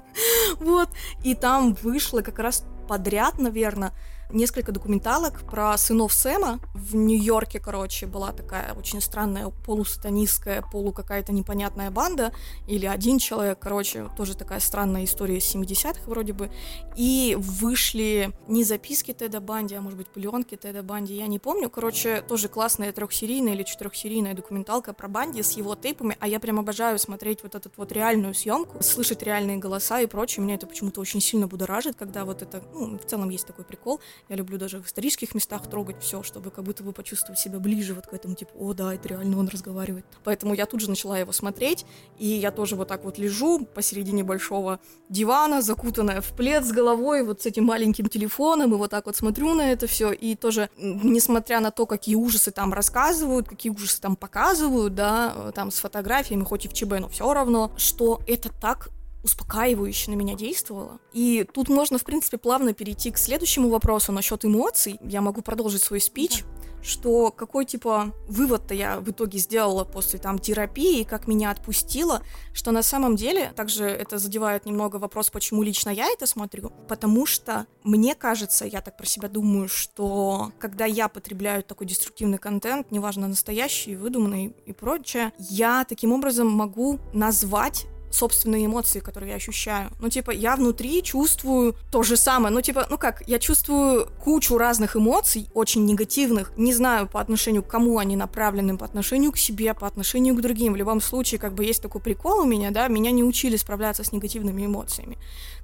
[0.58, 0.88] вот,
[1.22, 3.92] и там вышло как раз подряд, наверное,
[4.30, 6.60] несколько документалок про сынов Сэма.
[6.74, 12.32] В Нью-Йорке, короче, была такая очень странная полусатанистская, полу какая-то непонятная банда,
[12.66, 16.50] или один человек, короче, тоже такая странная история из 70-х вроде бы.
[16.96, 21.70] И вышли не записки Теда Банди, а может быть пленки Теда Банди, я не помню.
[21.70, 26.58] Короче, тоже классная трехсерийная или четырехсерийная документалка про Банди с его тейпами, а я прям
[26.58, 30.44] обожаю смотреть вот эту вот реальную съемку, слышать реальные голоса и прочее.
[30.44, 34.00] Меня это почему-то очень сильно будоражит, когда вот это, ну, в целом есть такой прикол,
[34.28, 37.94] Я люблю даже в исторических местах трогать все, чтобы как будто бы почувствовать себя ближе
[37.94, 40.04] вот к этому, типа, о, да, это реально он разговаривает.
[40.24, 41.84] Поэтому я тут же начала его смотреть,
[42.18, 47.24] и я тоже вот так вот лежу посередине большого дивана, закутанная в плед с головой,
[47.24, 50.70] вот с этим маленьким телефоном, и вот так вот смотрю на это все, и тоже,
[50.76, 56.44] несмотря на то, какие ужасы там рассказывают, какие ужасы там показывают, да, там с фотографиями,
[56.44, 58.88] хоть и в ЧБ, но все равно, что это так
[59.24, 61.00] успокаивающе на меня действовало.
[61.12, 64.98] И тут можно, в принципе, плавно перейти к следующему вопросу насчет эмоций.
[65.02, 66.44] Я могу продолжить свой спич.
[66.44, 72.22] Да что какой типа вывод-то я в итоге сделала после там терапии, как меня отпустило,
[72.52, 77.24] что на самом деле, также это задевает немного вопрос, почему лично я это смотрю, потому
[77.24, 82.90] что мне кажется, я так про себя думаю, что когда я потребляю такой деструктивный контент,
[82.90, 89.90] неважно настоящий, выдуманный и прочее, я таким образом могу назвать собственные эмоции, которые я ощущаю.
[90.00, 92.54] Ну, типа, я внутри чувствую то же самое.
[92.54, 96.52] Ну, типа, ну как, я чувствую кучу разных эмоций, очень негативных.
[96.56, 100.40] Не знаю, по отношению к кому они направлены, по отношению к себе, по отношению к
[100.40, 100.72] другим.
[100.72, 104.04] В любом случае, как бы есть такой прикол у меня, да, меня не учили справляться
[104.04, 105.18] с негативными эмоциями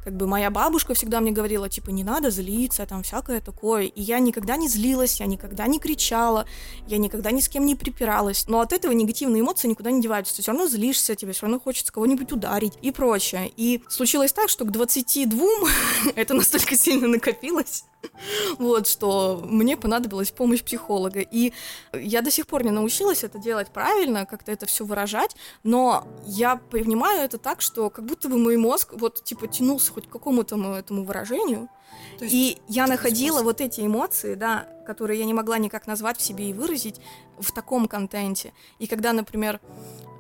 [0.05, 3.85] как бы моя бабушка всегда мне говорила, типа, не надо злиться, там всякое такое.
[3.85, 6.47] И я никогда не злилась, я никогда не кричала,
[6.87, 8.47] я никогда ни с кем не припиралась.
[8.49, 10.35] Но от этого негативные эмоции никуда не деваются.
[10.35, 13.53] Ты все равно злишься, тебе все равно хочется кого-нибудь ударить и прочее.
[13.57, 15.47] И случилось так, что к 22
[16.17, 17.85] это настолько сильно накопилось,
[18.59, 21.21] вот, что мне понадобилась помощь психолога.
[21.21, 21.53] И
[21.93, 26.57] я до сих пор не научилась это делать правильно, как-то это все выражать, но я
[26.57, 30.57] понимаю это так, что как будто бы мой мозг вот, типа, тянулся хоть к какому-то
[30.75, 31.69] этому выражению,
[32.21, 33.47] есть, и я находила способ.
[33.47, 37.01] вот эти эмоции, да, которые я не могла никак назвать в себе и выразить
[37.39, 38.53] в таком контенте.
[38.79, 39.61] И когда, например,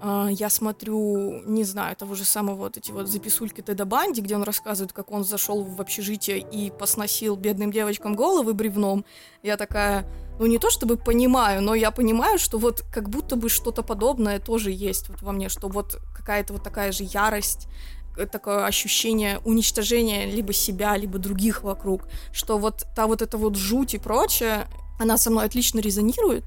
[0.02, 4.34] а, я смотрю, не знаю, того же самого вот эти вот записульки Теда Банди, где
[4.34, 9.04] он рассказывает, как он зашел в общежитие и посносил бедным девочкам головы бревном.
[9.42, 10.06] Я такая,
[10.38, 14.38] ну не то чтобы понимаю, но я понимаю, что вот как будто бы что-то подобное
[14.38, 19.38] тоже есть вот во мне, что вот какая-то вот такая же ярость, э, такое ощущение
[19.44, 22.02] уничтожения либо себя, либо других вокруг,
[22.32, 24.66] что вот та вот эта вот жуть и прочее,
[24.98, 26.44] она со мной отлично резонирует,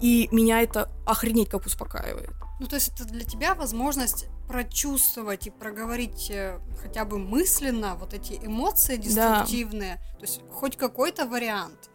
[0.00, 2.30] и меня это охренеть как успокаивает.
[2.60, 8.12] Ну, то есть это для тебя возможность прочувствовать и проговорить э, хотя бы мысленно вот
[8.12, 10.18] эти эмоции деструктивные, да.
[10.18, 11.90] то есть хоть какой-то вариант.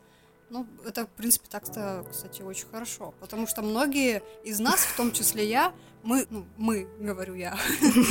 [0.49, 5.11] Ну, это, в принципе, так-то, кстати, очень хорошо, потому что многие из нас, в том
[5.11, 5.73] числе я,
[6.05, 7.57] мы, ну, мы, говорю я,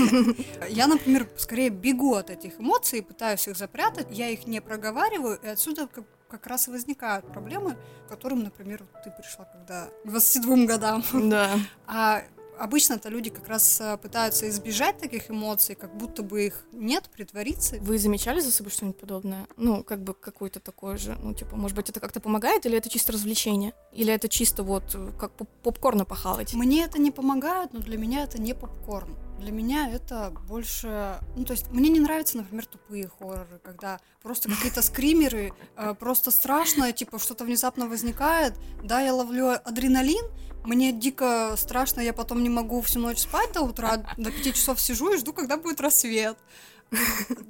[0.68, 5.46] я, например, скорее бегу от этих эмоций, пытаюсь их запрятать, я их не проговариваю, и
[5.46, 7.76] отсюда как, как раз и возникают проблемы,
[8.06, 11.04] к которым, например, ты пришла когда к 22 годам.
[11.12, 11.50] Да.
[11.86, 12.24] А
[12.58, 17.76] обычно-то люди как раз э, пытаются избежать таких эмоций, как будто бы их нет, притвориться.
[17.80, 19.46] Вы замечали за собой что-нибудь подобное?
[19.56, 22.88] Ну, как бы какое-то такое же, ну, типа, может быть, это как-то помогает, или это
[22.88, 23.72] чисто развлечение?
[23.92, 26.54] Или это чисто вот э, как поп попкорна похавать?
[26.54, 29.16] Мне это не помогает, но для меня это не попкорн.
[29.38, 31.18] Для меня это больше...
[31.36, 36.30] Ну, то есть мне не нравятся, например, тупые хорроры, когда просто какие-то скримеры, э, просто
[36.30, 40.24] страшно, типа что-то внезапно возникает, да, я ловлю адреналин,
[40.64, 44.80] мне дико страшно, я потом не могу всю ночь спать до утра, до пяти часов
[44.80, 46.38] сижу и жду, когда будет рассвет.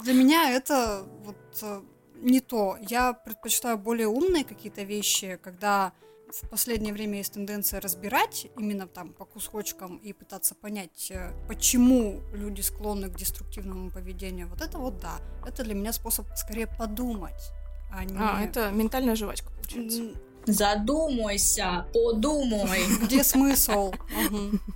[0.03, 1.83] Для меня это вот э,
[2.17, 2.77] не то.
[2.81, 5.93] Я предпочитаю более умные какие-то вещи, когда
[6.43, 12.23] в последнее время есть тенденция разбирать именно там по кусочкам и пытаться понять, э, почему
[12.33, 14.49] люди склонны к деструктивному поведению.
[14.49, 15.21] Вот это вот да.
[15.47, 17.53] Это для меня способ скорее подумать.
[17.93, 18.17] А, не...
[18.19, 20.15] а это ментальная жвачка, получается.
[20.47, 22.83] Задумайся, подумай.
[23.03, 23.93] Где смысл?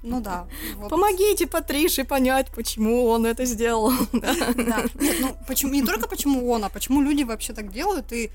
[0.02, 0.46] Ну да.
[0.88, 3.92] Помогите Патрише понять, почему он это сделал.
[4.12, 4.84] Да.
[4.94, 8.30] Нет, ну почему не только почему он, а почему люди вообще так делают и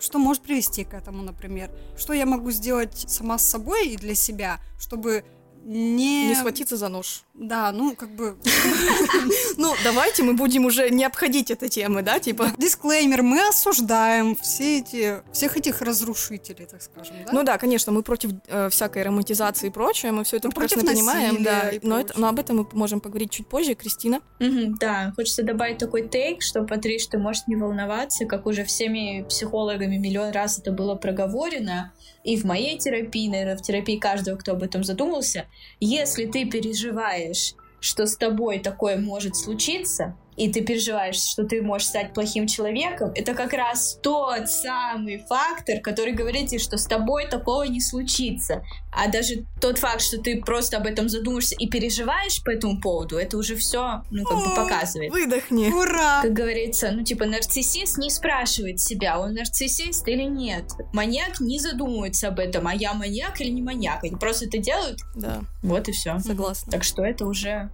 [0.00, 1.70] что может привести к этому, например?
[1.96, 5.24] Что я могу сделать сама с собой и для себя, чтобы
[5.64, 6.28] не...
[6.28, 7.22] Не схватиться за нож.
[7.34, 8.36] Да, ну, как бы...
[9.56, 12.52] Ну, давайте мы будем уже не обходить этой темы, да, типа...
[12.58, 17.32] Дисклеймер, мы осуждаем все эти, всех этих разрушителей, так скажем, да?
[17.32, 21.42] Ну да, конечно, мы против э, всякой романтизации и прочее, мы все это прекрасно понимаем,
[21.42, 24.20] да, но, это, но об этом мы можем поговорить чуть позже, Кристина.
[24.38, 29.96] Да, хочется добавить такой тейк, что, Патриш, ты можешь не волноваться, как уже всеми психологами
[29.96, 31.92] миллион раз это было проговорено,
[32.24, 35.46] и в моей терапии, наверное, в терапии каждого, кто об этом задумался,
[35.80, 41.88] если ты переживаешь, что с тобой такое может случиться, и ты переживаешь, что ты можешь
[41.88, 47.26] стать плохим человеком, это как раз тот самый фактор, который говорит тебе, что с тобой
[47.28, 48.62] такого не случится.
[48.92, 53.16] А даже тот факт, что ты просто об этом задумаешься и переживаешь по этому поводу,
[53.16, 55.12] это уже все, ну, как бы показывает.
[55.12, 55.68] Выдохни.
[55.68, 56.22] Ура!
[56.22, 60.64] Как говорится, ну, типа, нарциссист не спрашивает себя, он нарциссист или нет.
[60.92, 64.04] Маньяк не задумывается об этом, а я маньяк или не маньяк.
[64.04, 65.00] Они просто это делают.
[65.14, 65.40] Да.
[65.62, 66.18] Вот и все.
[66.18, 66.72] Согласна.
[66.72, 67.70] Так что это уже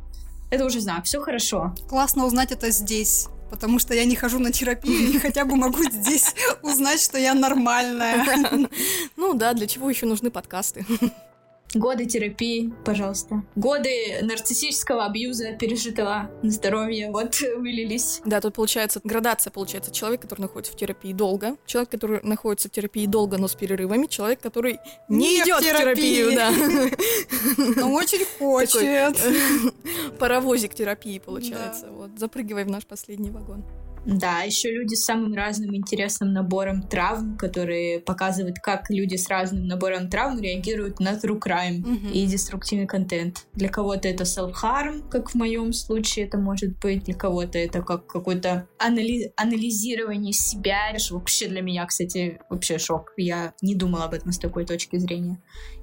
[0.51, 1.75] это уже знак, все хорошо.
[1.89, 3.29] Классно узнать это здесь.
[3.51, 7.35] Потому что я не хожу на терапию и хотя бы могу здесь узнать, что я
[7.35, 8.25] нормальная.
[9.17, 10.85] Ну да, для чего еще нужны подкасты?
[11.74, 13.42] Годы терапии, пожалуйста.
[13.54, 13.90] Годы
[14.22, 18.20] нарциссического абьюза, пережитого на здоровье, вот вылились.
[18.24, 22.72] Да, тут получается градация, получается, человек, который находится в терапии долго, человек, который находится в
[22.72, 24.78] терапии долго, но с перерывами, человек, который
[25.09, 26.50] не, не идет в терапию, да.
[27.76, 29.18] Но очень хочет.
[30.18, 31.90] Паровозик терапии, получается.
[31.90, 33.64] Вот, запрыгивай в наш последний вагон.
[34.09, 39.66] Да, еще люди с самым разным интересным набором травм, которые показывают, как люди с разным
[39.66, 42.12] набором травм реагируют на true crime mm-hmm.
[42.12, 43.47] и деструктивный контент.
[43.53, 48.07] Для кого-то это self-harm, как в моем случае это может быть, для кого-то это как
[48.07, 50.90] какое-то анали- анализирование себя.
[50.90, 53.12] Это вообще для меня, кстати, вообще шок.
[53.18, 55.38] Я не думала об этом с такой точки зрения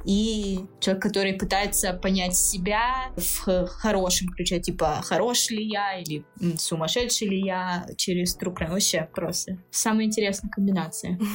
[0.05, 6.23] и человек, который пытается понять себя в хорошем ключе, типа, хорош ли я или
[6.57, 8.69] сумасшедший ли я через true crime.
[8.69, 11.19] Вообще просто самая интересная комбинация.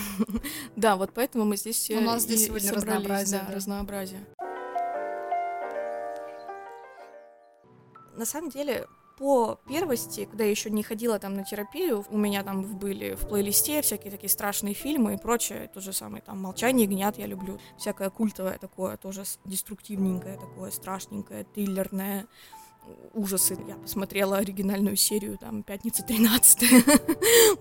[0.76, 3.42] Да, вот поэтому мы здесь У нас здесь сегодня разнообразие.
[3.52, 4.20] разнообразие.
[8.16, 8.86] На самом деле,
[9.20, 13.28] по первости, когда я еще не ходила там на терапию, у меня там были в
[13.28, 17.60] плейлисте всякие такие страшные фильмы и прочее, тот же самый там «Молчание гнят» я люблю,
[17.76, 22.28] всякое культовое такое, тоже деструктивненькое такое, страшненькое, триллерное,
[23.12, 23.56] ужасы.
[23.66, 26.84] Я посмотрела оригинальную серию, там, «Пятница 13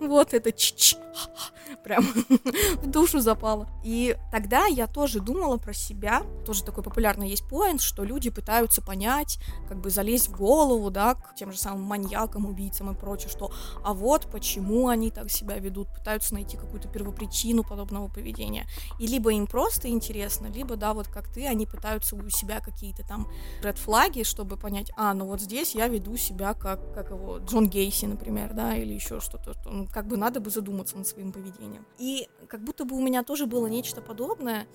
[0.00, 0.96] Вот это ч
[1.84, 2.04] прям
[2.82, 3.68] в душу запало.
[3.84, 8.82] И тогда я тоже думала про себя, тоже такой популярный есть поинт, что люди пытаются
[8.82, 9.38] понять,
[9.68, 13.52] как бы залезть в голову, да, к тем же самым маньякам, убийцам и прочее, что
[13.84, 18.66] а вот почему они так себя ведут, пытаются найти какую-то первопричину подобного поведения.
[18.98, 23.06] И либо им просто интересно, либо, да, вот как ты, они пытаются у себя какие-то
[23.06, 23.28] там
[23.62, 27.68] ред флаги, чтобы понять, а, ну вот здесь я веду себя как, как его, Джон
[27.68, 31.30] Гейси, например, да, или еще что-то, что, ну, как бы надо бы задуматься над своим
[31.30, 31.84] поведением.
[31.98, 34.66] И как будто бы у меня тоже было нечто подобное,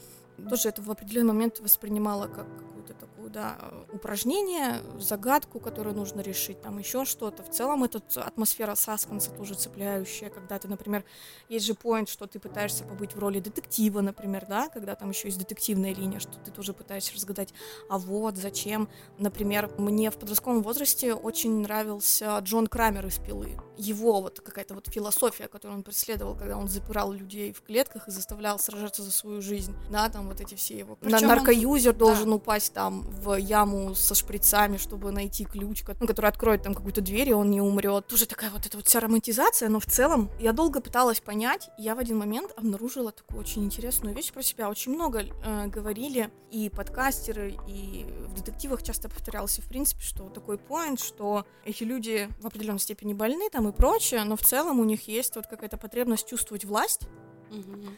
[0.49, 3.57] тоже это в определенный момент воспринимала как какую-то такую, да,
[3.91, 7.43] упражнение, загадку, которую нужно решить, там еще что-то.
[7.43, 11.03] В целом эта атмосфера саспенса тоже цепляющая, когда ты, например,
[11.49, 15.27] есть же поинт, что ты пытаешься побыть в роли детектива, например, да, когда там еще
[15.27, 17.53] есть детективная линия, что ты тоже пытаешься разгадать,
[17.89, 18.87] а вот, зачем.
[19.17, 23.57] Например, мне в подростковом возрасте очень нравился Джон Крамер из «Пилы».
[23.77, 28.11] Его вот какая-то вот философия, которую он преследовал, когда он запирал людей в клетках и
[28.11, 30.95] заставлял сражаться за свою жизнь, да, там вот эти все его...
[30.95, 31.97] Причем наркоюзер он...
[31.97, 32.35] должен да.
[32.35, 37.29] упасть там в яму со шприцами, чтобы найти ключ, ну, который откроет там какую-то дверь,
[37.29, 38.07] и он не умрет.
[38.07, 41.83] Тоже такая вот эта вот вся романтизация, но в целом я долго пыталась понять, и
[41.83, 44.69] я в один момент обнаружила такую очень интересную вещь про себя.
[44.69, 50.57] Очень много э, говорили и подкастеры, и в детективах часто повторялся, в принципе, что такой
[50.57, 54.83] поинт, что эти люди в определенной степени больны там и прочее, но в целом у
[54.83, 57.07] них есть вот какая-то потребность чувствовать власть.
[57.51, 57.89] Угу.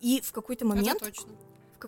[0.00, 1.02] И в какой-то момент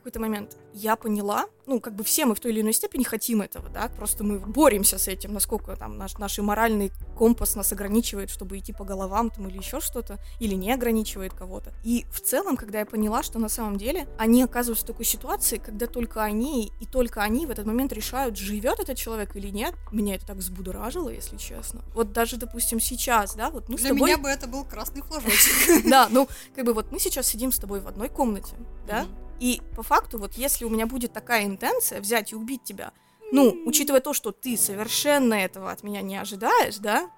[0.01, 3.43] какой-то момент я поняла, ну, как бы все мы в той или иной степени хотим
[3.43, 8.31] этого, да, просто мы боремся с этим, насколько там наш, наш моральный компас нас ограничивает,
[8.31, 11.73] чтобы идти по головам там или еще что-то, или не ограничивает кого-то.
[11.83, 15.59] И в целом, когда я поняла, что на самом деле они оказываются в такой ситуации,
[15.59, 19.75] когда только они и только они в этот момент решают, живет этот человек или нет,
[19.93, 21.83] меня это так взбудоражило, если честно.
[21.95, 24.11] Вот даже, допустим, сейчас, да, вот мы Для с тобой...
[24.11, 25.85] меня бы это был красный флажочек.
[25.97, 28.55] Да, ну, как бы вот мы сейчас сидим с тобой в одной комнате,
[28.87, 29.07] да,
[29.41, 32.93] и по факту, вот если у меня будет такая интенция взять и убить тебя,
[33.33, 37.11] ну, учитывая то, что ты совершенно этого от меня не ожидаешь, да?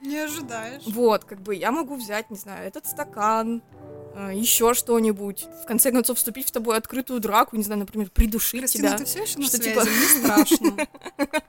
[0.00, 0.82] Не ожидаешь.
[0.86, 3.62] Вот, как бы я могу взять, не знаю, этот стакан,
[4.14, 5.46] э, еще что-нибудь.
[5.62, 8.98] В конце концов, вступить в тобой открытую драку, не знаю, например, придушить Кристина, тебя.
[8.98, 9.70] ты все еще на что, связи?
[9.70, 9.84] Типа...
[9.84, 10.86] Мне страшно.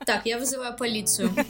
[0.06, 1.30] Так, я вызываю полицию.
[1.30, 1.44] Call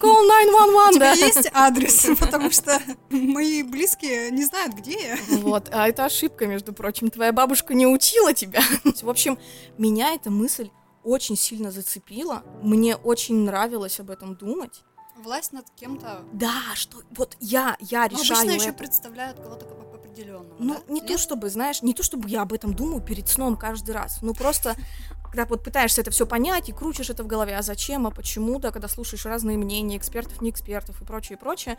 [0.00, 0.88] да?
[0.88, 5.18] У тебя есть адрес, потому что мои близкие не знают, где я.
[5.38, 7.10] Вот, а это ошибка, между прочим.
[7.10, 8.60] Твоя бабушка не учила тебя.
[9.02, 9.38] В общем,
[9.78, 10.70] меня эта мысль
[11.04, 12.42] очень сильно зацепила.
[12.62, 14.82] Мне очень нравилось об этом думать.
[15.16, 16.22] Власть над кем-то.
[16.32, 18.40] Да, что вот я, я решаю.
[18.40, 18.64] Обычно это.
[18.64, 20.56] еще представляют кого-то как определенного.
[20.58, 20.92] Ну, да?
[20.92, 21.08] не Нет?
[21.08, 24.22] то чтобы, знаешь, не то чтобы я об этом думаю перед сном каждый раз.
[24.22, 24.76] Ну просто
[25.34, 28.60] когда вот пытаешься это все понять и крутишь это в голове, а зачем, а почему,
[28.60, 31.76] да, когда слушаешь разные мнения экспертов, не экспертов и прочее, прочее,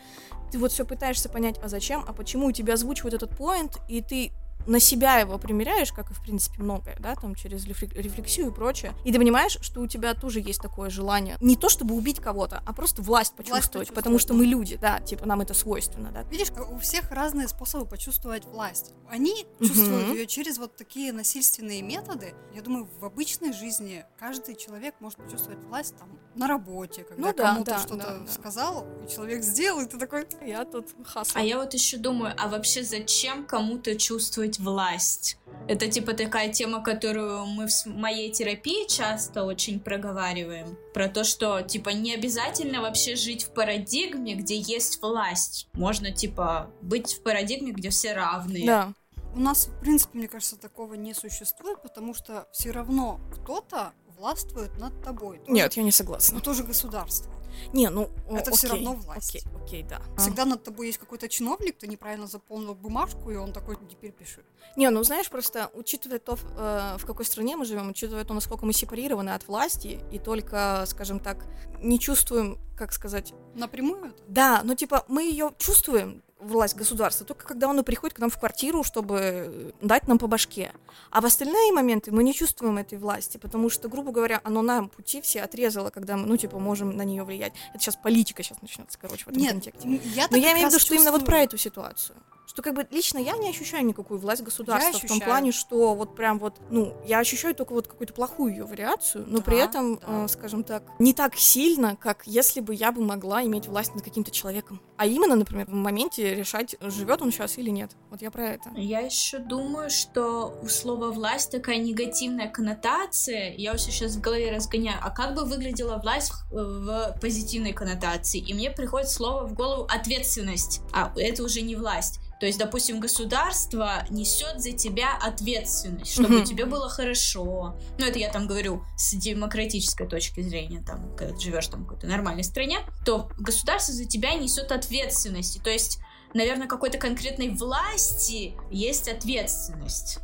[0.52, 4.02] ты вот все пытаешься понять, а зачем, а почему, у тебя озвучивают этот поинт, и
[4.02, 4.34] ты
[4.66, 8.94] на себя его примеряешь, как и, в принципе, многое, да, там, через рефлексию и прочее,
[9.04, 12.62] и ты понимаешь, что у тебя тоже есть такое желание, не то чтобы убить кого-то,
[12.66, 16.12] а просто власть почувствовать, власть почувствовать потому что мы люди, да, типа, нам это свойственно,
[16.12, 16.24] да.
[16.24, 18.94] Видишь, у всех разные способы почувствовать власть.
[19.10, 22.34] Они чувствуют ее через вот такие насильственные методы.
[22.54, 27.34] Я думаю, в обычной жизни каждый человек может почувствовать власть там на работе, когда ну,
[27.34, 28.32] да, кому-то да, что-то да, да.
[28.32, 31.32] сказал, и человек сделал, и ты такой, я тут хасл.
[31.36, 35.38] А я вот еще думаю, а вообще зачем кому-то чувствовать чувствовать власть.
[35.68, 40.78] Это типа такая тема, которую мы в моей терапии часто очень проговариваем.
[40.94, 45.68] Про то, что типа не обязательно вообще жить в парадигме, где есть власть.
[45.74, 48.66] Можно типа быть в парадигме, где все равные.
[48.66, 48.94] Да.
[49.34, 53.92] У нас, в принципе, мне кажется, такого не существует, потому что все равно кто-то
[54.26, 55.38] властвует над тобой.
[55.38, 56.36] Тоже, Нет, я не согласна.
[56.36, 57.32] Но тоже государство.
[57.74, 59.36] Не, ну это окей, все равно власть.
[59.36, 60.02] Окей, окей, да.
[60.18, 64.44] Всегда над тобой есть какой-то чиновник, ты неправильно заполнил бумажку, и он такой теперь пиши.
[64.76, 68.66] Не, ну знаешь, просто учитывая то, э, в какой стране мы живем, учитывая то, насколько
[68.66, 71.46] мы сепарированы от власти, и только, скажем так,
[71.80, 73.34] не чувствуем, как сказать...
[73.54, 74.12] Напрямую?
[74.28, 78.38] Да, но типа мы ее чувствуем, власть государства, только когда оно приходит к нам в
[78.38, 80.72] квартиру, чтобы дать нам по башке.
[81.12, 84.90] А в остальные моменты мы не чувствуем этой власти, потому что, грубо говоря, оно нам
[84.90, 87.54] пути все отрезало, когда мы, ну, типа, можем на нее влиять.
[87.74, 90.02] Это сейчас политика сейчас начнется, короче, в этом Нет, контексте.
[90.16, 92.88] Я Но я имею в виду, что именно вот про эту ситуацию что как бы
[92.92, 96.96] лично я не ощущаю никакую власть государства в том плане, что вот прям вот, ну,
[97.06, 100.26] я ощущаю только вот какую-то плохую ее вариацию, но да, при этом, да.
[100.26, 104.04] э, скажем так, не так сильно, как если бы я бы могла иметь власть над
[104.04, 104.82] каким-то человеком.
[104.98, 107.92] А именно, например, в моменте решать, живет он сейчас или нет.
[108.10, 108.72] Вот я про это.
[108.76, 113.54] Я еще думаю, что у слова власть такая негативная коннотация.
[113.58, 114.98] Я все сейчас в голове разгоняю.
[115.02, 118.40] А как бы выглядела власть в, в позитивной коннотации?
[118.40, 120.82] И мне приходит слово в голову ответственность.
[120.94, 122.20] А это уже не власть.
[122.40, 126.46] То есть, допустим, государство несет за тебя ответственность, чтобы mm-hmm.
[126.46, 127.78] тебе было хорошо.
[127.98, 131.88] Ну, это я там говорю с демократической точки зрения, там, когда ты живешь там в
[131.88, 135.64] какой-то нормальной стране, то государство за тебя несет ответственность.
[135.64, 136.00] То есть,
[136.34, 140.20] наверное, какой-то конкретной власти есть ответственность.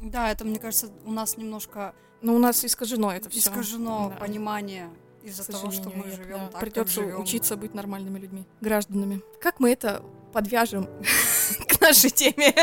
[0.00, 1.92] Да, это, мне кажется, у нас немножко...
[2.22, 3.40] Ну, у нас искажено это все.
[3.40, 4.16] Искажено да.
[4.16, 4.90] понимание
[5.22, 6.48] из-за того, что мы живем да.
[6.48, 7.20] так, Придется как живем.
[7.20, 9.20] учиться быть нормальными людьми, гражданами.
[9.40, 10.88] Как мы это подвяжем
[11.78, 12.54] к нашей теме.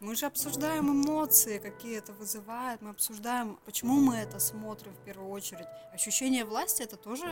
[0.00, 5.30] Мы же обсуждаем эмоции, какие это вызывает, мы обсуждаем, почему мы это смотрим в первую
[5.30, 5.66] очередь.
[5.92, 7.26] Ощущение власти это тоже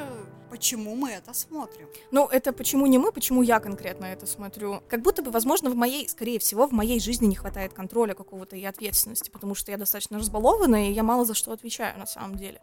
[0.50, 1.88] почему мы это смотрим.
[2.10, 4.82] Ну, это почему не мы, почему я конкретно это смотрю.
[4.88, 8.56] Как будто бы, возможно, в моей, скорее всего, в моей жизни не хватает контроля какого-то
[8.56, 12.34] и ответственности, потому что я достаточно разбалованная, и я мало за что отвечаю на самом
[12.34, 12.60] деле.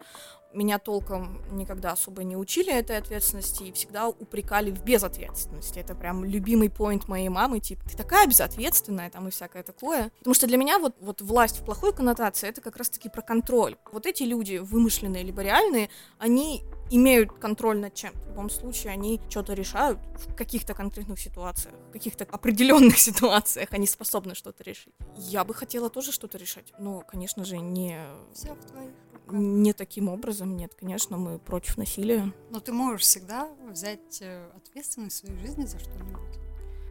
[0.54, 5.80] Меня толком никогда особо не учили этой ответственности и всегда упрекали в безответственности.
[5.80, 10.12] Это прям любимый поинт моей мамы, типа, ты такая безответственная, там и всякое такое.
[10.19, 13.78] Потому что для меня вот, вот власть в плохой коннотации это как раз-таки про контроль.
[13.93, 18.12] Вот эти люди, вымышленные либо реальные, они имеют контроль над чем.
[18.12, 19.97] В любом случае, они что-то решают
[20.28, 24.93] в каких-то конкретных ситуациях, в каких-то определенных ситуациях они способны что-то решить.
[25.15, 27.97] Я бы хотела тоже что-то решать, но, конечно же, не...
[28.34, 28.91] Все в твоих
[29.30, 32.34] не таким образом, нет, конечно, мы против насилия.
[32.50, 36.38] Но ты можешь всегда взять э, ответственность в своей жизни за что-нибудь.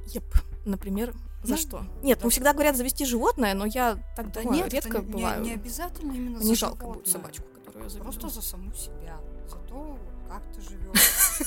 [0.06, 0.24] Еп,
[0.64, 1.84] например, за ну, что?
[2.02, 2.24] Нет, да.
[2.24, 5.42] ну всегда говорят завести животное, но я так да нет, редко это бываю.
[5.42, 7.02] Не, не обязательно именно Мне за жалко животное.
[7.02, 8.04] будет собачку, которую я заведу.
[8.04, 9.16] Просто за саму себя,
[9.48, 11.40] за то, как ты живешь.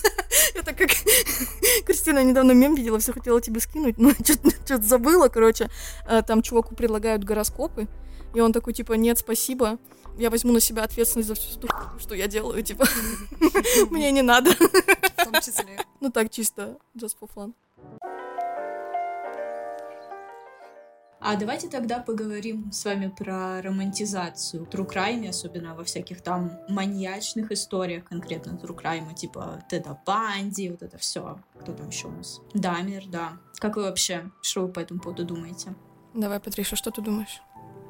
[0.55, 0.89] Это как
[1.85, 4.11] Кристина недавно мем видела, все хотела тебе скинуть, но
[4.65, 5.69] что-то забыла, короче.
[6.07, 7.87] Э, там чуваку предлагают гороскопы,
[8.33, 9.77] и он такой, типа, нет, спасибо
[10.17, 12.85] я возьму на себя ответственность за всю штуку, что я делаю, типа,
[13.89, 14.51] мне не надо.
[14.51, 15.79] В том числе.
[16.01, 17.53] Ну так, чисто, just for fun.
[21.25, 27.49] А давайте тогда поговорим с вами про романтизацию true crime, особенно во всяких там маньячных
[27.53, 31.39] историях, конкретно true crime, типа Теда Банди, вот это все.
[31.61, 32.41] Кто там еще у нас?
[32.53, 33.37] Дамер, да.
[33.55, 35.73] Как вы вообще, что вы по этому поводу думаете?
[36.13, 37.41] Давай, Патриша, что ты думаешь?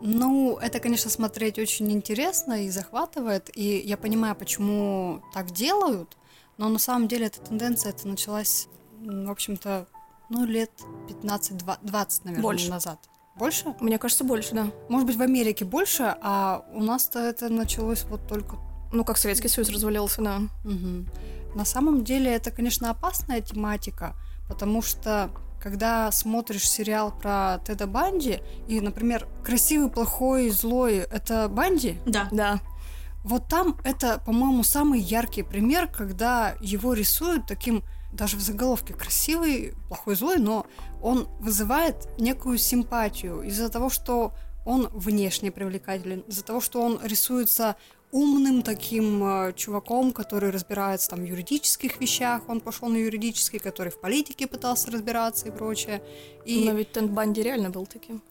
[0.01, 6.17] Ну, это, конечно, смотреть очень интересно и захватывает, и я понимаю, почему так делают,
[6.57, 8.67] но на самом деле эта тенденция это началась,
[8.99, 9.87] в общем-то,
[10.29, 10.71] ну, лет
[11.07, 12.69] 15-20, наверное, больше.
[12.69, 12.99] назад.
[13.35, 13.73] Больше?
[13.79, 14.67] Мне кажется, больше, да.
[14.89, 18.57] Может быть, в Америке больше, а у нас-то это началось вот только...
[18.91, 20.41] Ну, как Советский Союз развалился, да.
[20.63, 21.55] Угу.
[21.55, 24.15] На самом деле это, конечно, опасная тематика,
[24.47, 25.31] потому что
[25.61, 31.97] когда смотришь сериал про Теда Банди, и, например, красивый, плохой, злой— это Банди?
[32.05, 32.27] Да.
[32.31, 32.59] Да.
[33.23, 39.73] Вот там это, по-моему, самый яркий пример, когда его рисуют таким даже в заголовке красивый,
[39.87, 40.65] плохой, злой, но
[41.01, 44.33] он вызывает некую симпатию из-за того, что
[44.65, 47.75] он внешне привлекателен, из-за того, что он рисуется
[48.11, 53.91] умным таким э, чуваком, который разбирается там в юридических вещах, он пошел на юридический, который
[53.91, 56.01] в политике пытался разбираться и прочее.
[56.45, 56.63] И...
[56.63, 58.21] Но ведь Тент Банди реально был таким.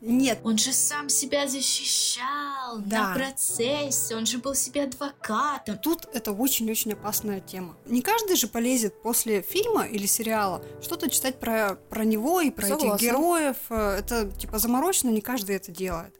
[0.00, 0.40] Нет.
[0.44, 3.08] Он же сам себя защищал да.
[3.08, 5.78] на процессе, он же был себе адвокатом.
[5.78, 7.76] Тут это очень-очень опасная тема.
[7.84, 12.66] Не каждый же полезет после фильма или сериала что-то читать про, про него и про
[12.66, 12.94] Согласна.
[12.94, 13.56] этих героев.
[13.68, 16.14] Э, это типа заморочено, не каждый это делает.